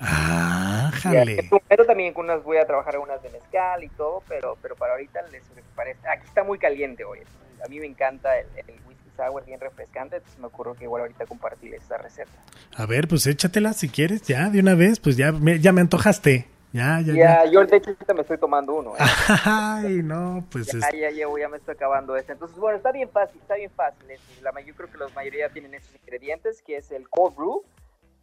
Ah, 0.00 0.90
jale. 0.94 1.48
momento 1.50 1.84
también 1.86 2.14
con 2.14 2.24
unas 2.24 2.42
voy 2.42 2.56
a 2.56 2.66
trabajar 2.66 2.98
unas 2.98 3.22
de 3.22 3.30
mezcal 3.30 3.84
y 3.84 3.88
todo, 3.90 4.22
pero, 4.28 4.56
pero 4.62 4.74
para 4.74 4.92
ahorita 4.92 5.22
les 5.30 5.42
parece. 5.74 6.00
Aquí 6.08 6.26
está 6.26 6.42
muy 6.42 6.58
caliente 6.58 7.04
hoy. 7.04 7.20
a 7.64 7.68
mí 7.68 7.78
me 7.78 7.86
encanta 7.86 8.38
el, 8.38 8.46
el 8.56 8.74
whisky 8.86 9.10
sour 9.16 9.44
bien 9.44 9.60
refrescante, 9.60 10.16
entonces 10.16 10.38
me 10.40 10.46
ocurrió 10.46 10.74
que 10.74 10.84
igual 10.84 11.02
ahorita 11.02 11.26
compartirles 11.26 11.82
esa 11.82 11.98
receta. 11.98 12.32
A 12.74 12.86
ver, 12.86 13.08
pues 13.08 13.26
échatela 13.26 13.72
si 13.74 13.88
quieres, 13.88 14.22
ya, 14.22 14.48
de 14.48 14.60
una 14.60 14.74
vez, 14.74 15.00
pues 15.00 15.16
ya 15.16 15.32
me, 15.32 15.60
ya 15.60 15.72
me 15.72 15.82
antojaste. 15.82 16.48
Ya, 16.72 17.00
ya, 17.00 17.12
Ya, 17.12 17.44
ya. 17.44 17.50
yo 17.50 17.64
de 17.64 17.76
hecho 17.76 17.96
me 18.14 18.20
estoy 18.20 18.38
tomando 18.38 18.74
uno. 18.74 18.94
¿eh? 18.94 18.98
Ay, 19.44 20.02
no, 20.02 20.44
pues 20.50 20.72
es... 20.72 20.80
Ya, 20.92 21.10
ya 21.10 21.26
ya 21.38 21.48
me 21.48 21.56
estoy 21.56 21.74
acabando 21.74 22.16
este. 22.16 22.32
Entonces, 22.32 22.56
bueno, 22.58 22.76
está 22.76 22.92
bien 22.92 23.08
fácil, 23.08 23.40
está 23.40 23.56
bien 23.56 23.70
fácil. 23.70 24.08
es 24.10 24.20
La, 24.42 24.52
yo 24.60 24.74
creo 24.74 24.90
que 24.90 24.98
la 24.98 25.08
mayoría 25.08 25.48
tienen 25.48 25.74
esos 25.74 25.94
ingredientes, 25.96 26.62
que 26.62 26.76
es 26.76 26.90
el 26.92 27.08
cold 27.08 27.34
brew, 27.34 27.64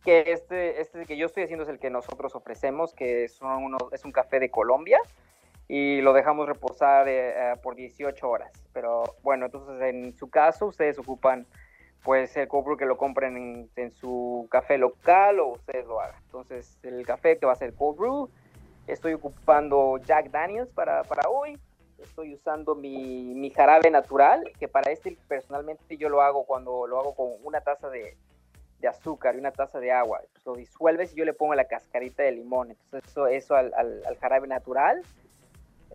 que 0.04 0.32
este, 0.32 0.80
este 0.80 1.06
que 1.06 1.18
yo 1.18 1.26
estoy 1.26 1.44
haciendo 1.44 1.64
es 1.64 1.70
el 1.70 1.80
que 1.80 1.90
nosotros 1.90 2.36
ofrecemos, 2.36 2.94
que 2.94 3.28
son 3.28 3.64
unos, 3.64 3.82
es 3.92 4.06
un 4.06 4.12
café 4.14 4.40
de 4.40 4.50
Colombia, 4.50 5.00
y 5.68 6.00
lo 6.00 6.14
dejamos 6.14 6.48
reposar 6.48 7.10
eh, 7.10 7.52
eh, 7.52 7.54
por 7.62 7.76
18 7.76 8.30
horas. 8.30 8.52
Pero 8.72 9.04
bueno, 9.24 9.48
entonces 9.48 9.82
en 9.82 10.18
su 10.18 10.30
caso, 10.30 10.68
ustedes 10.68 10.98
ocupan 10.98 11.46
pues 12.04 12.36
el 12.38 12.48
cold 12.48 12.66
brew 12.66 12.78
que 12.78 12.86
lo 12.86 12.98
compren 12.98 13.70
en, 13.76 13.92
su 13.92 14.48
café 14.50 14.78
local 14.78 15.40
o 15.40 15.48
ustedes 15.50 15.86
lo 15.86 16.00
hagan. 16.00 16.22
Entonces, 16.26 16.80
el 16.84 17.06
café 17.06 17.38
que 17.38 17.46
va 17.46 17.54
a 17.54 17.56
ser 17.56 17.74
cold 17.74 17.98
brew, 17.98 18.30
estoy 18.88 19.14
ocupando 19.14 19.98
Jack 19.98 20.30
Daniels 20.32 20.70
para, 20.72 21.04
para 21.04 21.30
hoy. 21.30 21.58
Estoy 21.98 22.36
usando 22.36 22.76
mi, 22.76 23.34
mi 23.34 23.50
jarabe 23.50 23.90
natural, 23.90 24.52
que 24.60 24.68
para 24.68 24.92
este 24.92 25.18
personalmente 25.28 25.98
yo 25.98 26.10
lo 26.10 26.22
hago 26.22 26.46
cuando 26.46 26.86
lo 26.88 27.00
hago 27.00 27.16
con 27.16 27.32
una 27.44 27.62
taza 27.62 27.90
de, 27.90 28.16
de 28.80 28.88
azúcar 28.88 29.36
y 29.36 29.40
una 29.40 29.52
taza 29.52 29.80
de 29.80 29.92
agua. 29.92 30.22
Lo 30.46 30.54
disuelves 30.54 31.14
y 31.14 31.16
yo 31.18 31.26
le 31.26 31.34
pongo 31.34 31.56
la 31.56 31.66
cascarita 31.66 32.22
de 32.24 32.32
limón. 32.34 32.70
Entonces 32.72 33.10
eso, 33.10 33.28
eso 33.28 33.56
al- 33.56 33.74
al 33.74 34.18
jarabe 34.20 34.48
natural, 34.48 35.02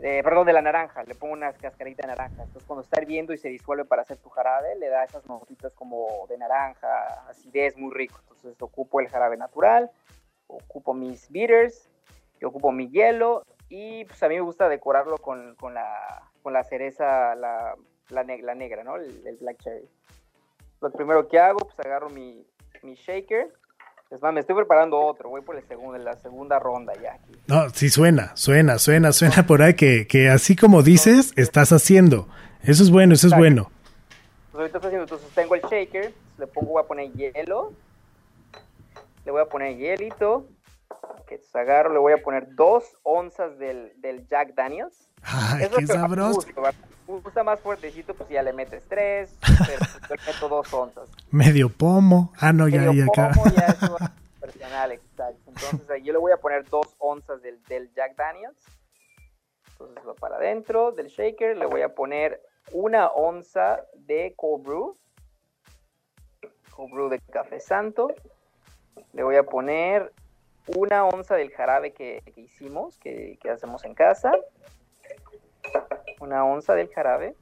eh, 0.01 0.23
perdón, 0.23 0.47
de 0.47 0.53
la 0.53 0.63
naranja, 0.63 1.03
le 1.05 1.15
pongo 1.15 1.35
una 1.35 1.53
cascarita 1.53 2.03
de 2.03 2.09
naranja. 2.09 2.43
Entonces 2.43 2.65
cuando 2.67 2.83
está 2.83 3.01
hirviendo 3.01 3.33
y 3.33 3.39
se 3.39 3.49
disuelve 3.49 3.85
para 3.85 4.03
hacer 4.03 4.17
tu 4.19 4.31
jarabe, 4.31 4.75
le 4.77 4.89
da 4.89 5.05
esas 5.05 5.27
notitas 5.27 5.75
como 5.75 6.27
de 6.29 6.39
naranja, 6.39 7.29
acidez 7.29 7.77
muy 7.77 7.93
rico. 7.95 8.21
Entonces 8.23 8.61
ocupo 8.61 9.01
el 9.01 9.09
jarabe 9.09 9.37
natural, 9.37 9.91
ocupo 10.47 10.95
mis 10.95 11.31
bitters, 11.31 11.89
yo 12.41 12.49
ocupo 12.49 12.73
mi 12.73 12.89
hielo 12.89 13.45
y 13.69 14.05
pues 14.07 14.23
a 14.23 14.29
mí 14.29 14.35
me 14.35 14.41
gusta 14.41 14.69
decorarlo 14.69 15.19
con, 15.19 15.55
con 15.57 15.75
la, 15.75 16.23
con 16.43 16.53
la 16.53 16.65
cereza, 16.65 17.35
la, 17.37 17.77
la, 18.11 18.25
neg- 18.25 18.43
la 18.43 18.55
negra, 18.55 18.83
¿no? 18.85 18.97
El, 18.97 19.27
el 19.27 19.37
black 19.37 19.59
cherry. 19.63 19.89
Lo 20.81 20.91
primero 20.91 21.29
que 21.29 21.39
hago, 21.39 21.59
pues 21.59 21.79
agarro 21.79 22.11
mi, 22.11 22.45
mi 22.83 22.95
shaker. 22.95 23.53
Es 24.13 24.21
más, 24.21 24.35
me 24.35 24.41
estoy 24.41 24.55
preparando 24.55 25.01
otro, 25.01 25.31
voy 25.31 25.41
por 25.41 25.57
el 25.57 25.67
segundo, 25.67 25.97
la 25.97 26.15
segunda 26.17 26.59
ronda 26.59 26.93
ya 27.01 27.15
aquí. 27.15 27.33
No, 27.47 27.71
sí 27.71 27.89
suena, 27.89 28.37
suena, 28.37 28.79
suena, 28.79 29.11
suena 29.11 29.47
por 29.47 29.63
ahí 29.63 29.73
que, 29.73 30.07
que 30.07 30.29
así 30.29 30.55
como 30.55 30.83
dices, 30.83 31.33
estás 31.37 31.73
haciendo. 31.73 32.29
Eso 32.63 32.83
es 32.83 32.91
bueno, 32.91 33.15
eso 33.15 33.27
es 33.27 33.33
Exacto. 33.33 33.41
bueno. 33.41 33.71
Pues 34.51 34.61
ahorita 34.61 34.79
estoy 34.79 34.89
haciendo, 34.89 35.05
entonces 35.05 35.29
tengo 35.35 35.55
el 35.55 35.63
shaker, 35.63 36.13
le 36.37 36.47
pongo, 36.47 36.73
voy 36.73 36.83
a 36.83 36.87
poner 36.87 37.11
hielo, 37.13 37.73
le 39.25 39.33
voy 39.33 39.41
a 39.41 39.47
poner 39.47 39.79
hielito, 39.79 40.47
que 41.27 41.37
entonces 41.37 41.57
agarro, 41.57 41.95
le 41.95 41.99
voy 41.99 42.13
a 42.13 42.19
poner 42.19 42.55
dos 42.55 42.85
onzas 43.05 43.59
del, 43.59 43.95
del 44.03 44.29
Jack 44.29 44.55
Daniels. 44.55 45.09
Ay, 45.23 45.71
qué 45.75 45.87
sabroso. 45.87 46.47
Gusta 47.07 47.43
más 47.43 47.61
fuertecito, 47.61 48.15
pues 48.15 48.29
ya 48.29 48.43
le 48.43 48.53
metes 48.53 48.85
tres, 48.89 49.35
pero 49.41 49.85
yo 50.09 50.15
le 50.15 50.33
meto 50.33 50.49
dos 50.49 50.73
onzas. 50.73 51.09
Medio 51.31 51.69
pomo. 51.69 52.33
Ah, 52.39 52.53
no, 52.53 52.69
ya, 52.69 52.83
Medio 52.83 53.05
ya 53.05 53.25
acá. 53.25 53.35
pomo, 53.35 53.51
ya 53.55 53.67
eso 53.67 53.97
va 54.01 54.13
personal, 54.41 54.93
exacto. 54.93 55.41
Entonces 55.49 55.91
ahí 55.91 56.03
yo 56.03 56.13
le 56.13 56.19
voy 56.19 56.33
a 56.33 56.37
poner 56.37 56.65
dos 56.69 56.95
onzas 56.99 57.43
del, 57.43 57.63
del 57.65 57.93
Jack 57.95 58.17
Daniels. 58.17 58.59
Entonces 59.73 60.07
va 60.07 60.15
para 60.15 60.37
adentro 60.37 60.93
del 60.93 61.09
shaker. 61.09 61.57
Le 61.57 61.67
voy 61.67 61.83
a 61.83 61.95
poner 61.95 62.41
una 62.73 63.09
onza 63.09 63.85
de 63.95 64.35
cold 64.37 64.65
brew. 64.65 64.97
Cold 66.75 66.93
brew 66.93 67.09
de 67.09 67.19
café 67.19 67.61
santo. 67.61 68.13
Le 69.13 69.23
voy 69.23 69.37
a 69.37 69.43
poner 69.43 70.13
una 70.77 71.05
onza 71.05 71.35
del 71.35 71.51
jarabe 71.51 71.93
que, 71.93 72.23
que 72.35 72.41
hicimos, 72.43 72.99
que, 72.99 73.39
que 73.41 73.51
hacemos 73.51 73.85
en 73.85 73.95
casa. 73.95 74.33
Una 76.23 76.45
onza 76.45 76.77
del 76.77 76.89
jarabe. 76.89 77.35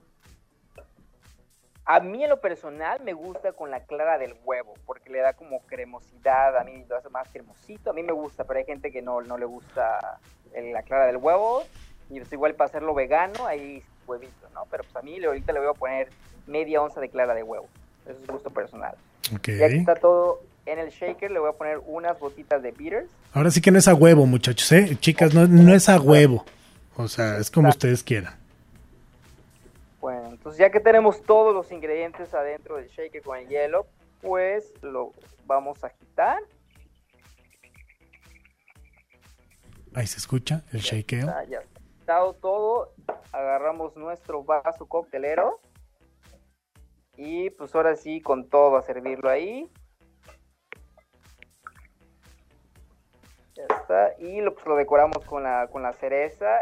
A 1.85 2.01
mí 2.01 2.25
en 2.25 2.31
lo 2.31 2.41
personal 2.41 3.03
me 3.05 3.13
gusta 3.13 3.53
con 3.53 3.71
la 3.71 3.81
clara 3.81 4.17
del 4.17 4.35
huevo, 4.43 4.73
porque 4.87 5.11
le 5.11 5.19
da 5.19 5.35
como 5.35 5.61
cremosidad, 5.67 6.57
a 6.57 6.65
mí 6.65 6.83
lo 6.89 6.97
hace 6.97 7.11
más 7.11 7.29
cremosito, 7.29 7.91
a 7.91 7.93
mí 7.93 8.03
me 8.03 8.13
gusta, 8.13 8.45
pero 8.45 8.59
hay 8.59 8.65
gente 8.65 8.91
que 8.91 9.03
no, 9.03 9.21
no 9.21 9.37
le 9.37 9.45
gusta 9.45 10.19
la 10.55 10.83
clara 10.83 11.07
del 11.07 11.19
huevo, 11.19 11.65
y 12.09 12.21
pues 12.21 12.33
igual 12.33 12.55
para 12.55 12.69
hacerlo 12.69 12.95
vegano, 12.95 13.47
ahí 13.47 13.83
huevito, 14.07 14.49
¿no? 14.55 14.67
Pero 14.71 14.85
pues 14.85 14.97
a 14.97 15.03
mí 15.03 15.23
ahorita 15.23 15.53
le 15.53 15.61
voy 15.61 15.69
a 15.69 15.75
poner 15.75 16.09
media 16.47 16.81
onza 16.81 17.01
de 17.01 17.11
clara 17.11 17.35
de 17.35 17.43
huevo, 17.43 17.69
eso 18.07 18.19
es 18.19 18.27
gusto 18.27 18.51
personal. 18.51 18.95
Ok. 19.35 19.49
Ya 19.49 19.69
que 19.69 19.77
está 19.77 19.95
todo 19.97 20.41
en 20.65 20.79
el 20.79 20.91
shaker, 20.91 21.31
le 21.31 21.39
voy 21.39 21.51
a 21.51 21.53
poner 21.53 21.81
unas 21.87 22.19
gotitas 22.19 22.63
de 22.63 22.71
bitters, 22.71 23.11
Ahora 23.33 23.51
sí 23.51 23.61
que 23.61 23.71
no 23.71 23.79
es 23.79 23.89
a 23.89 23.95
huevo, 23.95 24.27
muchachos, 24.27 24.73
¿eh? 24.73 24.97
Chicas, 25.01 25.35
no, 25.35 25.47
no 25.47 25.75
es 25.75 25.89
a 25.89 26.01
huevo. 26.01 26.45
O 26.97 27.09
sea, 27.09 27.39
es 27.39 27.51
como 27.51 27.69
ustedes 27.69 28.03
quieran. 28.03 28.40
Entonces 30.41 30.59
ya 30.59 30.71
que 30.71 30.81
tenemos 30.81 31.23
todos 31.23 31.53
los 31.53 31.71
ingredientes 31.71 32.33
adentro 32.33 32.77
del 32.77 32.89
shaker 32.89 33.23
con 33.23 33.37
el 33.37 33.47
hielo, 33.47 33.87
pues 34.23 34.73
lo 34.81 35.13
vamos 35.45 35.85
a 35.85 35.89
agitar. 35.89 36.39
Ahí 39.95 40.07
se 40.07 40.17
escucha 40.17 40.65
el 40.73 40.81
shakeo. 40.81 41.29
está, 41.29 41.45
ya 41.45 41.59
está 41.59 41.79
agitado 41.79 42.33
todo. 42.33 42.95
Agarramos 43.33 43.97
nuestro 43.97 44.43
vaso 44.43 44.87
coctelero. 44.87 45.61
Y 47.19 47.51
pues 47.51 47.75
ahora 47.75 47.95
sí, 47.95 48.23
con 48.23 48.49
todo 48.49 48.79
a 48.79 48.83
servirlo 48.83 49.29
ahí. 49.29 49.71
Ya 53.57 53.65
está. 53.77 54.15
Y 54.19 54.41
lo, 54.41 54.55
pues, 54.55 54.65
lo 54.65 54.77
decoramos 54.77 55.23
con 55.27 55.43
la, 55.43 55.69
con 55.71 55.83
la 55.83 55.93
cereza. 55.93 56.61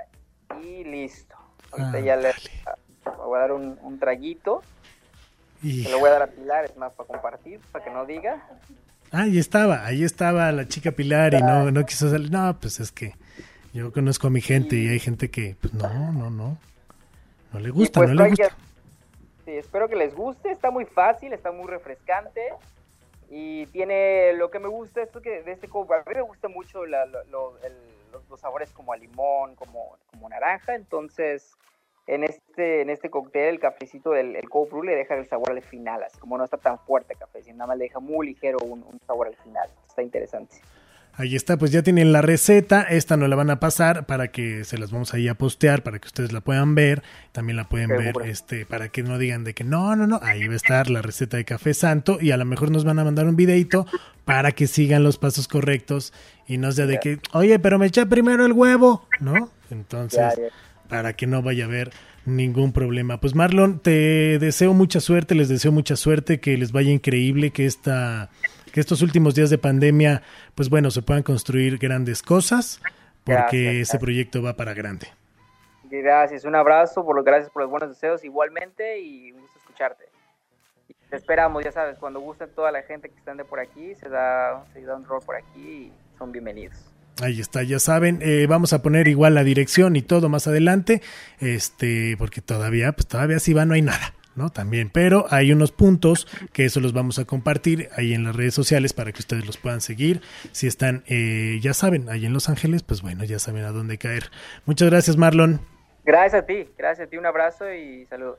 Y 0.64 0.82
listo. 0.82 1.36
Ahorita 1.70 2.00
ya 2.00 2.16
le 2.16 2.32
voy 3.16 3.36
a 3.38 3.40
dar 3.40 3.52
un, 3.52 3.78
un 3.82 3.98
traguito. 3.98 4.62
Y 5.62 5.84
Se 5.84 5.90
lo 5.90 5.98
voy 5.98 6.08
a 6.08 6.12
dar 6.12 6.22
a 6.22 6.26
Pilar, 6.28 6.64
es 6.66 6.76
más 6.76 6.92
para 6.92 7.06
compartir, 7.08 7.60
para 7.72 7.84
que 7.84 7.90
no 7.90 8.06
diga. 8.06 8.46
ahí 9.10 9.38
estaba, 9.38 9.84
ahí 9.84 10.04
estaba 10.04 10.52
la 10.52 10.68
chica 10.68 10.92
Pilar 10.92 11.34
y 11.34 11.42
no, 11.42 11.70
no 11.70 11.84
quiso 11.84 12.08
salir. 12.10 12.30
No, 12.30 12.56
pues 12.60 12.78
es 12.80 12.92
que 12.92 13.14
yo 13.72 13.92
conozco 13.92 14.28
a 14.28 14.30
mi 14.30 14.40
gente 14.40 14.76
y 14.76 14.88
hay 14.88 15.00
gente 15.00 15.30
que, 15.30 15.56
pues 15.60 15.74
no, 15.74 16.12
no, 16.12 16.30
no. 16.30 16.56
No 17.52 17.60
le 17.60 17.70
gusta, 17.70 18.00
pues 18.00 18.10
no 18.10 18.22
le 18.24 18.34
que- 18.34 18.42
gusta. 18.44 18.56
sí, 19.44 19.52
espero 19.52 19.88
que 19.88 19.96
les 19.96 20.14
guste, 20.14 20.50
está 20.50 20.70
muy 20.70 20.84
fácil, 20.84 21.32
está 21.32 21.50
muy 21.50 21.66
refrescante 21.66 22.40
y 23.30 23.66
tiene 23.66 24.32
lo 24.34 24.50
que 24.50 24.58
me 24.58 24.68
gusta 24.68 25.02
esto 25.02 25.20
que 25.20 25.42
de 25.42 25.52
este 25.52 25.66
brew, 25.66 25.86
a 25.92 25.98
mí 26.08 26.14
me 26.14 26.20
gusta 26.22 26.48
mucho 26.48 26.86
la- 26.86 27.04
lo- 27.06 27.24
lo- 27.24 27.58
el- 27.64 27.72
los, 28.12 28.22
los 28.30 28.40
sabores 28.40 28.70
como 28.70 28.92
a 28.92 28.96
limón, 28.96 29.54
como, 29.56 29.96
como 30.10 30.28
naranja, 30.28 30.74
entonces 30.74 31.52
en 32.08 32.24
este 32.24 32.80
en 32.80 32.90
este 32.90 33.10
cóctel 33.10 33.54
el 33.54 33.60
cafecito 33.60 34.10
del 34.10 34.34
el 34.34 34.48
cold 34.48 34.70
brew 34.70 34.82
le 34.82 34.96
deja 34.96 35.14
el 35.14 35.28
sabor 35.28 35.52
al 35.52 35.62
final, 35.62 36.02
así 36.02 36.18
como 36.18 36.36
no 36.36 36.44
está 36.44 36.56
tan 36.56 36.78
fuerte 36.80 37.12
el 37.12 37.18
café, 37.18 37.42
sino 37.42 37.58
nada 37.58 37.68
más 37.68 37.78
le 37.78 37.84
deja 37.84 38.00
muy 38.00 38.28
ligero 38.28 38.58
un, 38.58 38.82
un 38.82 38.98
sabor 39.06 39.28
al 39.28 39.36
final, 39.36 39.68
está 39.86 40.02
interesante. 40.02 40.56
Ahí 41.18 41.34
está, 41.34 41.56
pues 41.56 41.72
ya 41.72 41.82
tienen 41.82 42.12
la 42.12 42.22
receta. 42.22 42.82
Esta 42.82 43.16
no 43.16 43.26
la 43.26 43.34
van 43.34 43.50
a 43.50 43.58
pasar 43.58 44.06
para 44.06 44.28
que 44.28 44.62
se 44.62 44.78
las 44.78 44.92
vamos 44.92 45.14
ahí 45.14 45.26
a 45.26 45.34
postear 45.34 45.82
para 45.82 45.98
que 45.98 46.06
ustedes 46.06 46.30
la 46.30 46.40
puedan 46.40 46.76
ver. 46.76 47.02
También 47.32 47.56
la 47.56 47.68
pueden 47.68 47.88
ver, 47.88 48.14
este, 48.24 48.64
para 48.64 48.90
que 48.90 49.02
no 49.02 49.18
digan 49.18 49.42
de 49.42 49.52
que 49.52 49.64
no, 49.64 49.96
no, 49.96 50.06
no. 50.06 50.20
Ahí 50.22 50.46
va 50.46 50.52
a 50.52 50.56
estar 50.56 50.88
la 50.88 51.02
receta 51.02 51.36
de 51.36 51.44
café 51.44 51.74
santo 51.74 52.18
y 52.20 52.30
a 52.30 52.36
lo 52.36 52.44
mejor 52.44 52.70
nos 52.70 52.84
van 52.84 53.00
a 53.00 53.04
mandar 53.04 53.26
un 53.26 53.34
videito 53.34 53.84
para 54.24 54.52
que 54.52 54.68
sigan 54.68 55.02
los 55.02 55.18
pasos 55.18 55.48
correctos 55.48 56.12
y 56.46 56.56
no 56.56 56.70
sea 56.70 56.86
de 56.86 57.00
que, 57.00 57.18
oye, 57.32 57.58
pero 57.58 57.80
me 57.80 57.86
eché 57.86 58.06
primero 58.06 58.46
el 58.46 58.52
huevo, 58.52 59.08
¿no? 59.18 59.50
Entonces, 59.70 60.20
Ya, 60.20 60.34
ya. 60.36 60.48
Para 60.88 61.12
que 61.14 61.26
no 61.26 61.42
vaya 61.42 61.64
a 61.64 61.68
haber 61.68 61.90
ningún 62.24 62.72
problema. 62.72 63.20
Pues 63.20 63.34
Marlon, 63.34 63.78
te 63.80 64.38
deseo 64.38 64.74
mucha 64.74 65.00
suerte, 65.00 65.34
les 65.34 65.48
deseo 65.48 65.72
mucha 65.72 65.96
suerte, 65.96 66.40
que 66.40 66.56
les 66.56 66.72
vaya 66.72 66.90
increíble, 66.90 67.50
que 67.50 67.66
esta 67.66 68.30
que 68.72 68.80
estos 68.80 69.00
últimos 69.02 69.34
días 69.34 69.50
de 69.50 69.58
pandemia, 69.58 70.22
pues 70.54 70.68
bueno, 70.68 70.90
se 70.90 71.02
puedan 71.02 71.22
construir 71.22 71.78
grandes 71.78 72.22
cosas, 72.22 72.80
porque 73.24 73.62
Gracias, 73.62 73.88
ese 73.88 73.98
proyecto 73.98 74.42
va 74.42 74.54
para 74.54 74.74
grande. 74.74 75.08
Gracias, 75.84 76.44
un 76.44 76.54
abrazo, 76.54 77.04
por 77.04 77.16
lo, 77.16 77.22
gracias 77.22 77.50
por 77.50 77.62
los 77.62 77.70
buenos 77.70 77.88
deseos 77.88 78.22
igualmente 78.24 79.00
y 79.00 79.32
un 79.32 79.40
gusto 79.40 79.58
escucharte. 79.58 80.04
Te 81.08 81.16
esperamos, 81.16 81.64
ya 81.64 81.72
sabes, 81.72 81.96
cuando 81.98 82.20
guste 82.20 82.46
toda 82.46 82.70
la 82.70 82.82
gente 82.82 83.08
que 83.08 83.16
están 83.16 83.38
de 83.38 83.44
por 83.44 83.58
aquí, 83.58 83.94
se 83.94 84.10
da, 84.10 84.66
se 84.74 84.82
da 84.82 84.96
un 84.96 85.04
rol 85.04 85.22
por 85.24 85.36
aquí 85.36 85.90
y 85.90 85.92
son 86.18 86.30
bienvenidos. 86.30 86.92
Ahí 87.20 87.40
está, 87.40 87.62
ya 87.62 87.78
saben, 87.78 88.20
eh, 88.22 88.46
vamos 88.48 88.72
a 88.72 88.82
poner 88.82 89.08
igual 89.08 89.34
la 89.34 89.42
dirección 89.42 89.96
y 89.96 90.02
todo 90.02 90.28
más 90.28 90.46
adelante, 90.46 91.02
este, 91.40 92.16
porque 92.16 92.40
todavía, 92.40 92.92
pues 92.92 93.08
todavía 93.08 93.40
si 93.40 93.52
va 93.52 93.64
no 93.64 93.74
hay 93.74 93.82
nada, 93.82 94.14
¿no? 94.36 94.50
También, 94.50 94.88
pero 94.90 95.26
hay 95.30 95.50
unos 95.50 95.72
puntos 95.72 96.28
que 96.52 96.64
eso 96.64 96.80
los 96.80 96.92
vamos 96.92 97.18
a 97.18 97.24
compartir 97.24 97.88
ahí 97.96 98.14
en 98.14 98.24
las 98.24 98.36
redes 98.36 98.54
sociales 98.54 98.92
para 98.92 99.12
que 99.12 99.18
ustedes 99.18 99.44
los 99.46 99.56
puedan 99.56 99.80
seguir. 99.80 100.20
Si 100.52 100.68
están, 100.68 101.02
eh, 101.08 101.58
ya 101.60 101.74
saben, 101.74 102.08
ahí 102.08 102.24
en 102.24 102.32
Los 102.32 102.48
Ángeles, 102.48 102.84
pues 102.84 103.02
bueno, 103.02 103.24
ya 103.24 103.38
saben 103.38 103.64
a 103.64 103.72
dónde 103.72 103.98
caer. 103.98 104.30
Muchas 104.64 104.88
gracias, 104.88 105.16
Marlon. 105.16 105.60
Gracias 106.04 106.42
a 106.42 106.46
ti, 106.46 106.68
gracias 106.78 107.08
a 107.08 107.10
ti, 107.10 107.16
un 107.16 107.26
abrazo 107.26 107.72
y 107.72 108.06
saludos. 108.06 108.38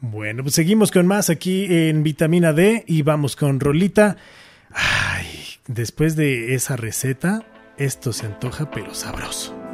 Bueno, 0.00 0.42
pues 0.42 0.54
seguimos 0.54 0.90
con 0.92 1.06
más 1.06 1.30
aquí 1.30 1.66
en 1.70 2.02
Vitamina 2.02 2.52
D 2.52 2.84
y 2.86 3.00
vamos 3.02 3.34
con 3.34 3.58
Rolita. 3.58 4.18
Ay, 4.70 5.26
después 5.66 6.14
de 6.16 6.54
esa 6.54 6.76
receta, 6.76 7.46
esto 7.78 8.12
se 8.12 8.26
antoja 8.26 8.70
pero 8.70 8.94
sabroso. 8.94 9.65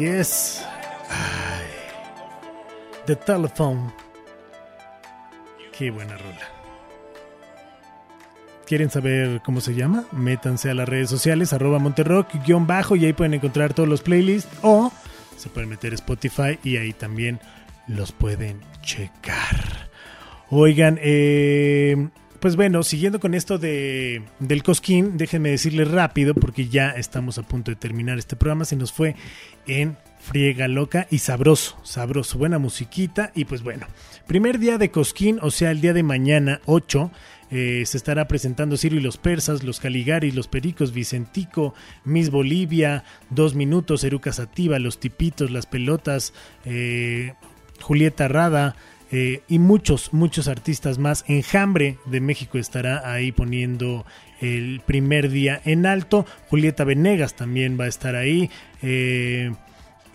Así 0.00 0.08
es. 0.08 0.64
Ay. 1.10 1.66
The 3.04 3.16
Telephone. 3.16 3.92
Qué 5.76 5.90
buena 5.90 6.16
rola. 6.16 6.48
¿Quieren 8.64 8.88
saber 8.88 9.42
cómo 9.44 9.60
se 9.60 9.74
llama? 9.74 10.04
Métanse 10.12 10.70
a 10.70 10.74
las 10.74 10.88
redes 10.88 11.10
sociales, 11.10 11.52
arroba 11.52 11.78
Monterrock, 11.78 12.32
guion 12.46 12.66
bajo, 12.66 12.96
y 12.96 13.04
ahí 13.04 13.12
pueden 13.12 13.34
encontrar 13.34 13.74
todos 13.74 13.90
los 13.90 14.00
playlists. 14.00 14.48
O 14.62 14.90
se 15.36 15.50
pueden 15.50 15.68
meter 15.68 15.92
a 15.92 15.96
Spotify 15.96 16.58
y 16.64 16.78
ahí 16.78 16.94
también 16.94 17.38
los 17.86 18.10
pueden 18.12 18.62
checar. 18.80 19.90
Oigan, 20.48 20.98
eh, 21.02 22.08
pues 22.40 22.56
bueno, 22.56 22.82
siguiendo 22.82 23.20
con 23.20 23.34
esto 23.34 23.58
de, 23.58 24.22
del 24.38 24.62
Cosquín, 24.62 25.18
déjenme 25.18 25.50
decirles 25.50 25.90
rápido, 25.90 26.34
porque 26.34 26.68
ya 26.68 26.90
estamos 26.90 27.36
a 27.36 27.42
punto 27.42 27.70
de 27.70 27.76
terminar 27.76 28.18
este 28.18 28.34
programa. 28.34 28.64
Se 28.64 28.76
nos 28.76 28.92
fue 28.92 29.14
en 29.66 29.98
friega 30.20 30.68
loca 30.68 31.06
y 31.10 31.18
sabroso, 31.18 31.78
sabroso, 31.82 32.38
buena 32.38 32.58
musiquita. 32.58 33.30
Y 33.34 33.44
pues 33.44 33.62
bueno, 33.62 33.86
primer 34.26 34.58
día 34.58 34.78
de 34.78 34.90
Cosquín, 34.90 35.38
o 35.42 35.50
sea, 35.50 35.70
el 35.70 35.80
día 35.80 35.92
de 35.92 36.02
mañana, 36.02 36.60
8. 36.64 37.10
eh, 37.50 37.82
se 37.84 37.96
estará 37.96 38.26
presentando 38.28 38.76
Ciro 38.76 38.96
y 38.96 39.00
los 39.00 39.18
persas, 39.18 39.62
los 39.62 39.80
Caligaris, 39.80 40.34
los 40.34 40.48
Pericos, 40.48 40.92
Vicentico, 40.92 41.74
Miss 42.04 42.30
Bolivia, 42.30 43.04
Dos 43.28 43.54
Minutos, 43.54 44.04
Eruca 44.04 44.32
Sativa, 44.32 44.78
los 44.78 44.98
Tipitos, 44.98 45.50
las 45.50 45.66
Pelotas, 45.66 46.32
eh, 46.64 47.34
Julieta 47.80 48.28
Rada, 48.28 48.76
eh, 49.12 49.42
y 49.48 49.58
muchos, 49.58 50.12
muchos 50.12 50.48
artistas 50.48 50.98
más. 50.98 51.24
Enjambre 51.26 51.98
de 52.06 52.20
México 52.20 52.58
estará 52.58 53.10
ahí 53.10 53.32
poniendo 53.32 54.06
el 54.40 54.80
primer 54.84 55.30
día 55.30 55.60
en 55.64 55.86
alto. 55.86 56.26
Julieta 56.48 56.84
Venegas 56.84 57.34
también 57.34 57.78
va 57.78 57.84
a 57.84 57.88
estar 57.88 58.14
ahí. 58.14 58.50
Eh, 58.82 59.52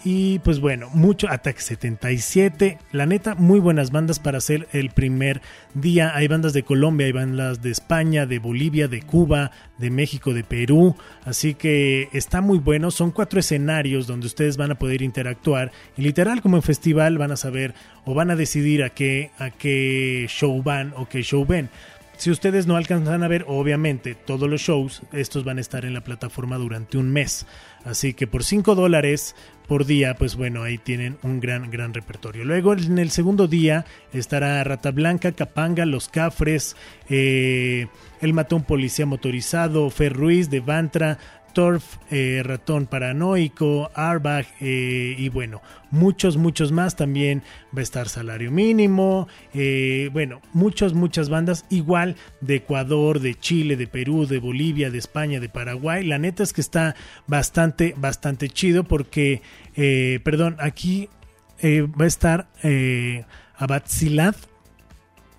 y 0.06 0.38
pues 0.40 0.60
bueno, 0.60 0.88
mucho 0.94 1.28
Ataque 1.28 1.60
77. 1.60 2.78
La 2.92 3.08
neta, 3.08 3.34
muy 3.34 3.60
buenas 3.60 3.90
bandas 3.90 4.20
para 4.20 4.38
hacer 4.38 4.68
el 4.72 4.92
primer 4.92 5.42
día. 5.74 6.16
Hay 6.16 6.28
bandas 6.28 6.54
de 6.54 6.62
Colombia, 6.62 7.08
hay 7.08 7.12
bandas 7.12 7.64
de 7.64 7.72
España, 7.72 8.28
de 8.28 8.38
Bolivia, 8.38 8.88
de 8.88 9.02
Cuba, 9.02 9.50
de 9.80 9.90
México, 9.90 10.36
de 10.36 10.44
Perú. 10.44 10.96
Así 11.24 11.56
que 11.56 12.08
está 12.14 12.42
muy 12.42 12.60
bueno. 12.60 12.92
Son 12.92 13.10
cuatro 13.10 13.40
escenarios 13.40 14.06
donde 14.06 14.28
ustedes 14.28 14.58
van 14.58 14.70
a 14.70 14.76
poder 14.76 15.02
interactuar. 15.02 15.72
Y 15.98 16.04
literal, 16.04 16.44
como 16.44 16.58
en 16.58 16.64
festival, 16.64 17.18
van 17.18 17.32
a 17.32 17.36
saber 17.36 17.74
o 18.06 18.14
van 18.14 18.30
a 18.30 18.36
decidir 18.36 18.84
a 18.84 18.92
qué, 18.92 19.32
a 19.40 19.50
qué 19.50 20.28
show 20.30 20.62
van 20.62 20.94
o 20.96 21.10
qué 21.10 21.24
show 21.24 21.48
ven. 21.48 21.70
Si 22.18 22.32
ustedes 22.32 22.66
no 22.66 22.78
alcanzan 22.78 23.24
a 23.24 23.28
ver, 23.28 23.46
obviamente, 23.48 24.16
todos 24.16 24.50
los 24.50 24.62
shows, 24.62 25.02
estos 25.12 25.44
van 25.44 25.58
a 25.58 25.62
estar 25.62 25.86
en 25.86 25.94
la 25.94 26.04
plataforma 26.04 26.58
durante 26.58 26.98
un 26.98 27.12
mes. 27.12 27.46
Así 27.84 28.14
que 28.14 28.26
por 28.26 28.44
5 28.44 28.74
dólares 28.74 29.36
por 29.68 29.86
día, 29.86 30.16
pues 30.16 30.36
bueno, 30.36 30.64
ahí 30.64 30.78
tienen 30.78 31.18
un 31.24 31.40
gran, 31.40 31.70
gran 31.70 31.94
repertorio. 31.94 32.46
Luego 32.46 32.74
en 32.74 33.00
el 33.00 33.12
segundo 33.12 33.48
día 33.48 33.86
estará 34.14 34.64
Rata 34.64 34.92
Blanca, 34.92 35.32
Capanga, 35.32 35.86
Los 35.86 36.08
Cafres, 36.08 36.76
eh, 37.10 37.88
El 38.22 38.34
Matón 38.34 38.64
Policía 38.64 39.06
Motorizado, 39.06 39.90
Fer 39.90 40.14
Ruiz 40.14 40.50
de 40.50 40.62
Bantra, 40.62 41.18
Torf, 41.56 41.98
eh, 42.12 42.42
Ratón 42.44 42.86
Paranoico, 42.86 43.90
Arbach 43.96 44.46
eh, 44.60 45.16
y 45.18 45.30
bueno, 45.30 45.62
muchos, 45.90 46.36
muchos 46.36 46.74
más. 46.74 46.98
También 46.98 47.44
va 47.76 47.80
a 47.80 47.84
estar 47.84 48.10
Salario 48.10 48.52
Mínimo, 48.52 49.30
eh, 49.54 50.10
bueno, 50.12 50.42
muchas, 50.52 50.94
muchas 50.94 51.30
bandas, 51.30 51.66
igual 51.70 52.18
de 52.42 52.58
Ecuador, 52.58 53.22
de 53.22 53.36
Chile, 53.36 53.78
de 53.78 53.88
Perú, 53.88 54.28
de 54.28 54.40
Bolivia, 54.40 54.92
de 54.92 54.98
España, 54.98 55.40
de 55.40 55.48
Paraguay. 55.48 56.04
La 56.04 56.20
neta 56.20 56.44
es 56.44 56.52
que 56.52 56.60
está 56.62 56.96
bastante, 57.26 57.96
bastante 57.98 58.50
chido 58.50 58.84
porque, 58.84 59.42
eh, 59.76 60.20
perdón, 60.24 60.58
aquí 60.60 61.10
va 61.64 62.04
a 62.04 62.08
estar 62.08 62.48
Abatsilat, 63.58 64.36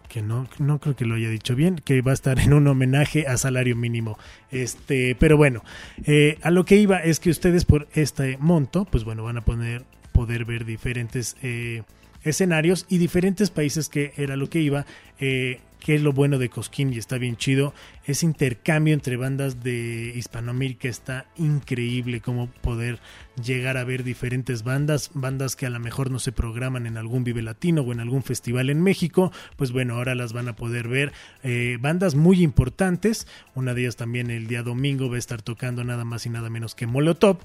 que 0.08 0.22
no, 0.22 0.48
no 0.58 0.78
creo 0.78 0.96
que 0.96 1.04
lo 1.04 1.14
haya 1.14 1.28
dicho 1.28 1.54
bien, 1.54 1.76
que 1.84 2.00
va 2.02 2.12
a 2.12 2.14
estar 2.14 2.38
en 2.38 2.52
un 2.52 2.66
homenaje 2.66 3.26
a 3.26 3.36
salario 3.36 3.76
mínimo. 3.76 4.18
Este, 4.50 5.16
pero 5.18 5.36
bueno, 5.36 5.62
eh, 6.04 6.38
a 6.42 6.50
lo 6.50 6.64
que 6.64 6.76
iba 6.76 6.98
es 6.98 7.20
que 7.20 7.30
ustedes 7.30 7.64
por 7.64 7.88
este 7.94 8.36
monto, 8.38 8.84
pues 8.84 9.04
bueno, 9.04 9.24
van 9.24 9.38
a 9.38 9.44
poner, 9.44 9.84
poder 10.12 10.44
ver 10.44 10.64
diferentes 10.64 11.36
eh, 11.42 11.82
escenarios 12.26 12.86
y 12.88 12.98
diferentes 12.98 13.50
países 13.50 13.88
que 13.88 14.12
era 14.16 14.36
lo 14.36 14.50
que 14.50 14.60
iba. 14.60 14.86
Eh, 15.18 15.60
que 15.86 15.94
es 15.94 16.02
lo 16.02 16.12
bueno 16.12 16.38
de 16.38 16.48
Cosquín 16.48 16.92
y 16.92 16.98
está 16.98 17.16
bien 17.16 17.36
chido. 17.36 17.72
Ese 18.06 18.26
intercambio 18.26 18.92
entre 18.92 19.16
bandas 19.16 19.62
de 19.62 20.12
Hispanoamérica 20.16 20.88
está 20.88 21.26
increíble. 21.36 22.20
Como 22.20 22.48
poder 22.48 22.98
llegar 23.40 23.76
a 23.76 23.84
ver 23.84 24.02
diferentes 24.02 24.64
bandas, 24.64 25.12
bandas 25.14 25.54
que 25.54 25.64
a 25.64 25.70
lo 25.70 25.78
mejor 25.78 26.10
no 26.10 26.18
se 26.18 26.32
programan 26.32 26.86
en 26.86 26.96
algún 26.96 27.22
Vive 27.22 27.40
Latino 27.40 27.82
o 27.82 27.92
en 27.92 28.00
algún 28.00 28.24
festival 28.24 28.68
en 28.68 28.82
México. 28.82 29.30
Pues 29.54 29.70
bueno, 29.70 29.94
ahora 29.94 30.16
las 30.16 30.32
van 30.32 30.48
a 30.48 30.56
poder 30.56 30.88
ver. 30.88 31.12
Eh, 31.44 31.78
bandas 31.80 32.16
muy 32.16 32.42
importantes. 32.42 33.28
Una 33.54 33.72
de 33.72 33.82
ellas 33.82 33.94
también 33.94 34.32
el 34.32 34.48
día 34.48 34.64
domingo 34.64 35.08
va 35.08 35.14
a 35.14 35.20
estar 35.20 35.40
tocando 35.40 35.84
nada 35.84 36.04
más 36.04 36.26
y 36.26 36.30
nada 36.30 36.50
menos 36.50 36.74
que 36.74 36.88
Molotov. 36.88 37.38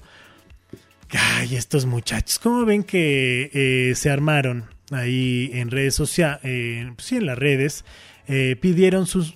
Ay, 1.10 1.56
estos 1.56 1.84
muchachos, 1.86 2.38
¿cómo 2.38 2.64
ven 2.64 2.84
que 2.84 3.50
eh, 3.52 3.94
se 3.94 4.10
armaron 4.10 4.64
ahí 4.90 5.50
en 5.52 5.70
redes 5.70 5.94
sociales? 5.94 6.40
Eh, 6.42 6.90
sí, 6.98 7.16
en 7.16 7.26
las 7.26 7.38
redes. 7.38 7.84
eh, 8.28 8.56
pidieron 8.60 9.06
sus, 9.06 9.34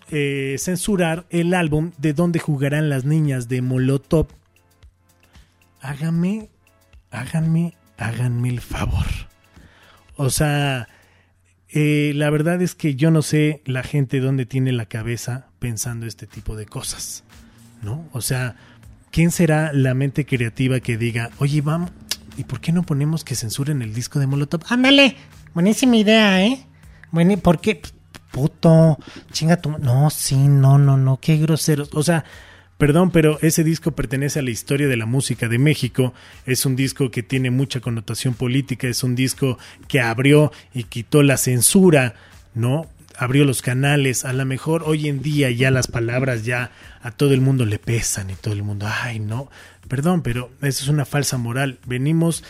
censurar 0.59 1.27
el 1.31 1.53
álbum 1.55 1.93
de 1.99 2.13
donde 2.13 2.39
jugarán 2.39 2.89
las 2.89 3.05
niñas 3.05 3.49
de 3.49 3.61
Molotov. 3.61 4.29
Háganme, 5.81 6.49
háganme, 7.11 7.75
háganme 7.99 8.49
el 8.49 8.61
favor. 8.61 9.07
O 10.17 10.31
sea, 10.31 10.89
la 11.73 12.31
verdad 12.31 12.63
es 12.63 12.75
que 12.75 12.95
yo 12.95 13.11
no 13.11 13.21
sé 13.23 13.61
la 13.67 13.83
gente 13.83 14.21
dónde 14.21 14.47
tiene 14.47 14.73
la 14.73 14.87
cabeza 14.87 15.49
pensando 15.59 16.07
este 16.07 16.27
tipo 16.27 16.57
de 16.57 16.65
cosas, 16.65 17.25
¿no? 17.83 18.09
O 18.13 18.23
sea, 18.23 18.57
¿quién 19.17 19.31
será 19.31 19.73
la 19.73 19.95
mente 19.95 20.27
creativa 20.27 20.79
que 20.81 20.99
diga, 20.99 21.31
oye, 21.39 21.63
vamos, 21.63 21.91
¿y 22.37 22.45
por 22.45 22.61
qué 22.61 22.71
no 22.71 22.83
ponemos 22.83 23.25
que 23.25 23.35
censuren 23.35 23.81
el 23.81 23.95
disco 23.95 24.19
de 24.19 24.27
Molotov? 24.27 24.61
Ándale, 24.69 25.17
buenísima 25.55 25.97
idea, 25.97 26.45
¿eh? 26.45 26.67
Bueno, 27.13 27.35
¿por 27.39 27.59
qué? 27.59 27.81
Puto, 28.31 28.99
chinga 29.33 29.57
tu... 29.57 29.71
No, 29.79 30.11
sí, 30.11 30.37
no, 30.37 30.77
no, 30.77 30.99
no, 30.99 31.19
qué 31.19 31.39
groseros. 31.39 31.89
O 31.95 32.03
sea, 32.03 32.27
perdón, 32.77 33.11
pero 33.11 33.39
ese 33.41 33.65
disco 33.65 33.93
pertenece 33.93 34.41
a 34.41 34.43
la 34.43 34.51
historia 34.51 34.87
de 34.87 34.99
la 34.99 35.07
música 35.07 35.49
de 35.49 35.57
México. 35.59 36.13
Es 36.45 36.67
un 36.67 36.77
disco 36.77 37.11
que 37.11 37.23
tiene 37.23 37.51
mucha 37.51 37.81
connotación 37.81 38.35
política, 38.35 38.87
es 38.87 39.03
un 39.03 39.15
disco 39.15 39.57
que 39.89 40.03
abrió 40.03 40.53
y 40.75 40.85
quitó 40.85 41.23
la 41.23 41.39
censura, 41.39 42.17
¿no? 42.53 42.87
Abrió 43.19 43.45
los 43.45 43.63
canales, 43.63 44.25
a 44.25 44.33
lo 44.33 44.45
mejor 44.45 44.83
hoy 44.85 45.09
en 45.09 45.23
día 45.23 45.51
ya 45.51 45.71
las 45.71 45.87
palabras 45.87 46.45
ya 46.45 46.71
a 47.03 47.11
todo 47.11 47.33
el 47.35 47.41
mundo 47.41 47.65
le 47.65 47.79
pesan 47.79 48.31
y 48.31 48.35
todo 48.35 48.55
el 48.55 48.63
mundo, 48.63 48.87
ay 49.03 49.19
no, 49.21 49.51
perdón, 49.89 50.23
pero 50.23 50.51
eso 50.63 50.83
es 50.85 50.89
una 50.89 51.05
falsa 51.05 51.39
moral. 51.39 51.79
Venimos 51.87 52.45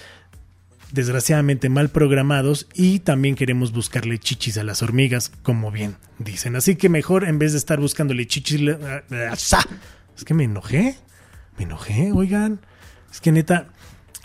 desgraciadamente 0.92 1.68
mal 1.68 1.88
programados 1.88 2.68
y 2.74 3.00
también 3.00 3.34
queremos 3.34 3.72
buscarle 3.72 4.18
chichis 4.18 4.56
a 4.58 4.64
las 4.64 4.82
hormigas, 4.82 5.32
como 5.42 5.70
bien 5.70 5.96
dicen. 6.18 6.56
Así 6.56 6.76
que 6.76 6.88
mejor 6.88 7.24
en 7.24 7.38
vez 7.38 7.52
de 7.52 7.58
estar 7.58 7.80
buscándole 7.80 8.26
chichis, 8.26 8.60
le- 8.60 8.78
¡Asa! 9.30 9.60
es 10.16 10.24
que 10.24 10.32
me 10.34 10.44
enojé, 10.44 10.96
me 11.58 11.64
enojé, 11.64 12.12
oigan, 12.12 12.60
es 13.12 13.20
que 13.20 13.32
neta, 13.32 13.66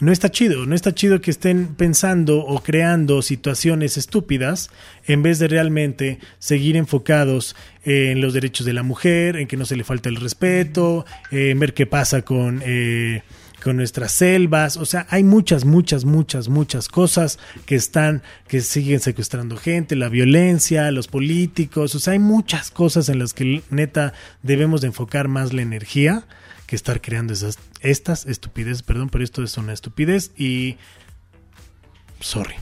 no 0.01 0.11
está 0.11 0.29
chido, 0.29 0.65
no 0.65 0.73
está 0.73 0.93
chido 0.95 1.21
que 1.21 1.29
estén 1.29 1.75
pensando 1.75 2.39
o 2.39 2.61
creando 2.63 3.21
situaciones 3.21 3.97
estúpidas 3.97 4.71
en 5.05 5.21
vez 5.21 5.37
de 5.37 5.47
realmente 5.47 6.17
seguir 6.39 6.75
enfocados 6.75 7.55
en 7.83 8.19
los 8.19 8.33
derechos 8.33 8.65
de 8.65 8.73
la 8.73 8.81
mujer, 8.81 9.37
en 9.37 9.47
que 9.47 9.57
no 9.57 9.65
se 9.65 9.75
le 9.75 9.83
falte 9.83 10.09
el 10.09 10.15
respeto, 10.15 11.05
en 11.29 11.59
ver 11.59 11.75
qué 11.75 11.85
pasa 11.85 12.23
con, 12.23 12.63
eh, 12.65 13.21
con 13.63 13.77
nuestras 13.77 14.11
selvas. 14.11 14.75
O 14.75 14.85
sea, 14.85 15.05
hay 15.11 15.23
muchas, 15.23 15.65
muchas, 15.65 16.03
muchas, 16.03 16.49
muchas 16.49 16.89
cosas 16.89 17.37
que 17.67 17.75
están, 17.75 18.23
que 18.47 18.61
siguen 18.61 19.01
secuestrando 19.01 19.55
gente, 19.55 19.95
la 19.95 20.09
violencia, 20.09 20.89
los 20.89 21.07
políticos. 21.07 21.93
O 21.93 21.99
sea, 21.99 22.13
hay 22.13 22.19
muchas 22.19 22.71
cosas 22.71 23.07
en 23.07 23.19
las 23.19 23.33
que 23.35 23.61
neta 23.69 24.13
debemos 24.41 24.81
de 24.81 24.87
enfocar 24.87 25.27
más 25.27 25.53
la 25.53 25.61
energía 25.61 26.25
que 26.65 26.75
estar 26.75 27.01
creando 27.01 27.33
esas, 27.33 27.59
estas 27.81 28.25
estupideces, 28.25 28.83
perdón, 28.83 29.09
pero 29.09 29.23
esto 29.23 29.43
es 29.43 29.57
una 29.57 29.73
estupidez 29.73 30.31
y 30.37 30.77
sorry. 32.19 32.55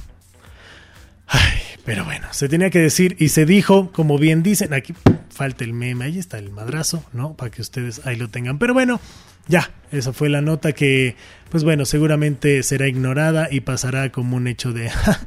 Ay, 1.28 1.60
pero 1.86 2.06
bueno, 2.06 2.28
se 2.32 2.50
tenía 2.50 2.70
que 2.70 2.80
decir 2.80 3.16
y 3.20 3.30
se 3.30 3.46
dijo, 3.46 3.92
como 3.92 4.18
bien 4.18 4.42
dicen, 4.44 4.74
aquí 4.74 4.94
falta 5.30 5.64
el 5.64 5.74
meme, 5.74 6.06
ahí 6.06 6.18
está 6.18 6.40
el 6.40 6.50
madrazo, 6.52 7.06
¿no? 7.14 7.34
Para 7.36 7.52
que 7.52 7.62
ustedes 7.62 8.06
ahí 8.06 8.16
lo 8.16 8.30
tengan. 8.30 8.58
Pero 8.60 8.74
bueno, 8.74 9.00
Ya, 9.48 9.72
esa 9.92 10.14
fue 10.14 10.30
la 10.30 10.42
nota 10.42 10.74
que, 10.74 11.16
pues 11.50 11.64
bueno, 11.64 11.84
seguramente 11.86 12.62
será 12.62 12.88
ignorada 12.88 13.48
y 13.50 13.62
pasará 13.62 14.12
como 14.12 14.38
un 14.38 14.46
hecho 14.48 14.74
de 14.74 14.90
"Ja, 14.92 15.20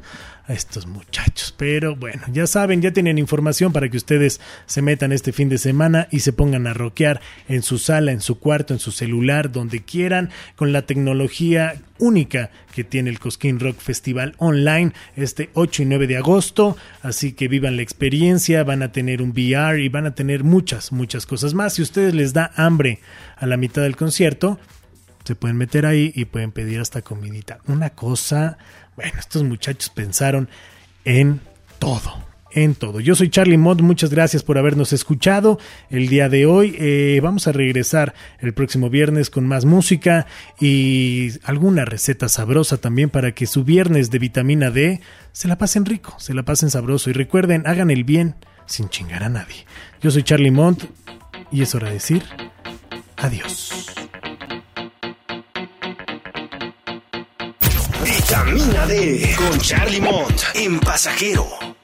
a 0.47 0.53
estos 0.53 0.87
muchachos. 0.87 1.53
Pero 1.57 1.95
bueno, 1.95 2.21
ya 2.31 2.47
saben, 2.47 2.81
ya 2.81 2.91
tienen 2.91 3.17
información 3.17 3.71
para 3.71 3.89
que 3.89 3.97
ustedes 3.97 4.41
se 4.65 4.81
metan 4.81 5.11
este 5.11 5.31
fin 5.31 5.49
de 5.49 5.57
semana 5.57 6.07
y 6.11 6.19
se 6.19 6.33
pongan 6.33 6.67
a 6.67 6.73
rockear 6.73 7.21
en 7.47 7.63
su 7.63 7.77
sala, 7.77 8.11
en 8.11 8.21
su 8.21 8.39
cuarto, 8.39 8.73
en 8.73 8.79
su 8.79 8.91
celular, 8.91 9.51
donde 9.51 9.83
quieran, 9.83 10.29
con 10.55 10.73
la 10.73 10.83
tecnología 10.83 11.75
única 11.99 12.51
que 12.73 12.83
tiene 12.83 13.09
el 13.09 13.19
Cosquín 13.19 13.59
Rock 13.59 13.79
Festival 13.79 14.35
online 14.37 14.93
este 15.15 15.49
8 15.53 15.83
y 15.83 15.85
9 15.85 16.07
de 16.07 16.17
agosto. 16.17 16.75
Así 17.01 17.33
que 17.33 17.47
vivan 17.47 17.77
la 17.77 17.83
experiencia, 17.83 18.63
van 18.63 18.83
a 18.83 18.91
tener 18.91 19.21
un 19.21 19.31
VR 19.31 19.81
y 19.81 19.89
van 19.89 20.05
a 20.05 20.15
tener 20.15 20.43
muchas, 20.43 20.91
muchas 20.91 21.25
cosas 21.25 21.53
más. 21.53 21.73
Si 21.73 21.81
ustedes 21.81 22.13
les 22.13 22.33
da 22.33 22.51
hambre 22.55 22.99
a 23.37 23.45
la 23.45 23.57
mitad 23.57 23.83
del 23.83 23.95
concierto, 23.95 24.59
se 25.23 25.35
pueden 25.35 25.57
meter 25.57 25.85
ahí 25.85 26.11
y 26.15 26.25
pueden 26.25 26.51
pedir 26.51 26.79
hasta 26.79 27.01
comidita. 27.01 27.59
Una 27.67 27.91
cosa, 27.91 28.57
bueno, 28.95 29.13
estos 29.19 29.43
muchachos 29.43 29.89
pensaron 29.89 30.49
en 31.05 31.41
todo, 31.79 32.13
en 32.51 32.75
todo. 32.75 32.99
Yo 32.99 33.15
soy 33.15 33.29
Charlie 33.29 33.57
Mott, 33.57 33.81
muchas 33.81 34.09
gracias 34.09 34.43
por 34.43 34.57
habernos 34.57 34.93
escuchado 34.93 35.59
el 35.89 36.07
día 36.07 36.29
de 36.29 36.45
hoy. 36.45 36.75
Eh, 36.79 37.19
vamos 37.21 37.47
a 37.47 37.51
regresar 37.51 38.13
el 38.39 38.53
próximo 38.53 38.89
viernes 38.89 39.29
con 39.29 39.47
más 39.47 39.65
música 39.65 40.27
y 40.59 41.31
alguna 41.43 41.85
receta 41.85 42.29
sabrosa 42.29 42.77
también 42.77 43.09
para 43.09 43.33
que 43.33 43.47
su 43.47 43.63
viernes 43.63 44.11
de 44.11 44.19
vitamina 44.19 44.69
D 44.69 45.01
se 45.31 45.47
la 45.47 45.57
pasen 45.57 45.85
rico, 45.85 46.15
se 46.19 46.33
la 46.33 46.43
pasen 46.43 46.69
sabroso 46.69 47.09
y 47.09 47.13
recuerden, 47.13 47.65
hagan 47.65 47.89
el 47.89 48.03
bien 48.03 48.35
sin 48.65 48.89
chingar 48.89 49.23
a 49.23 49.29
nadie. 49.29 49.65
Yo 50.01 50.11
soy 50.11 50.23
Charlie 50.23 50.51
Mont 50.51 50.83
y 51.51 51.61
es 51.63 51.75
hora 51.75 51.87
de 51.87 51.95
decir 51.95 52.23
adiós. 53.17 53.93
Vitamina 58.33 58.87
D 58.87 59.35
con 59.35 59.59
Charlie 59.59 60.01
Mont 60.01 60.43
en 60.55 60.79
pasajero. 60.79 61.82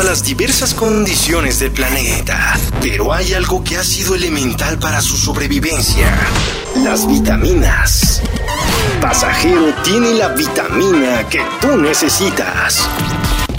A 0.00 0.04
las 0.04 0.22
diversas 0.22 0.74
condiciones 0.74 1.58
del 1.58 1.70
planeta, 1.70 2.58
pero 2.80 3.12
hay 3.12 3.32
algo 3.34 3.62
que 3.64 3.76
ha 3.76 3.84
sido 3.84 4.14
elemental 4.14 4.78
para 4.78 5.00
su 5.00 5.16
sobrevivencia, 5.16 6.12
las 6.82 7.06
vitaminas. 7.06 8.20
Pasajero 9.00 9.74
tiene 9.84 10.14
la 10.14 10.28
vitamina 10.28 11.26
que 11.28 11.40
tú 11.60 11.76
necesitas. 11.76 12.88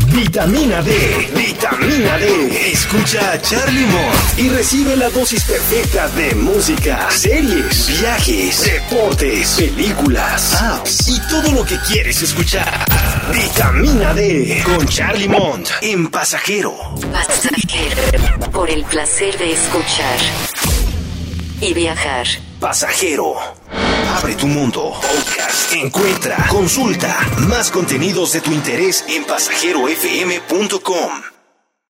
Vitamina 0.08 0.82
D, 0.82 1.32
vitamina 1.36 2.18
D. 2.18 2.72
Escucha 2.72 3.32
a 3.32 3.42
Charlie 3.42 3.86
Mott 3.86 4.38
y 4.40 4.50
recibe 4.50 4.96
la 4.96 5.10
dosis 5.10 5.44
perfecta 5.44 6.08
de 6.10 6.36
música, 6.36 7.08
series, 7.10 8.00
viajes, 8.00 8.64
deportes, 8.64 9.56
películas, 9.58 10.54
apps 10.62 11.08
y 11.08 11.20
todo 11.30 11.52
lo 11.52 11.66
que 11.66 11.78
quieres 11.80 12.22
escuchar. 12.22 13.17
Vitamina 13.32 14.14
D 14.14 14.62
con 14.64 14.86
Charlie 14.88 15.28
Mont 15.28 15.70
en 15.82 16.08
Pasajero. 16.08 16.74
Pasajero. 17.12 18.52
Por 18.52 18.70
el 18.70 18.84
placer 18.86 19.38
de 19.38 19.52
escuchar 19.54 20.20
y 21.62 21.74
viajar. 21.74 22.26
Pasajero. 22.60 23.36
Abre 24.18 24.36
tu 24.36 24.48
mundo. 24.48 24.94
Podcast. 25.02 25.74
Encuentra, 25.74 26.46
consulta 26.50 27.18
más 27.48 27.70
contenidos 27.72 28.34
de 28.34 28.42
tu 28.42 28.52
interés 28.52 29.06
en 29.08 29.24
pasajerofm.com. 29.26 31.37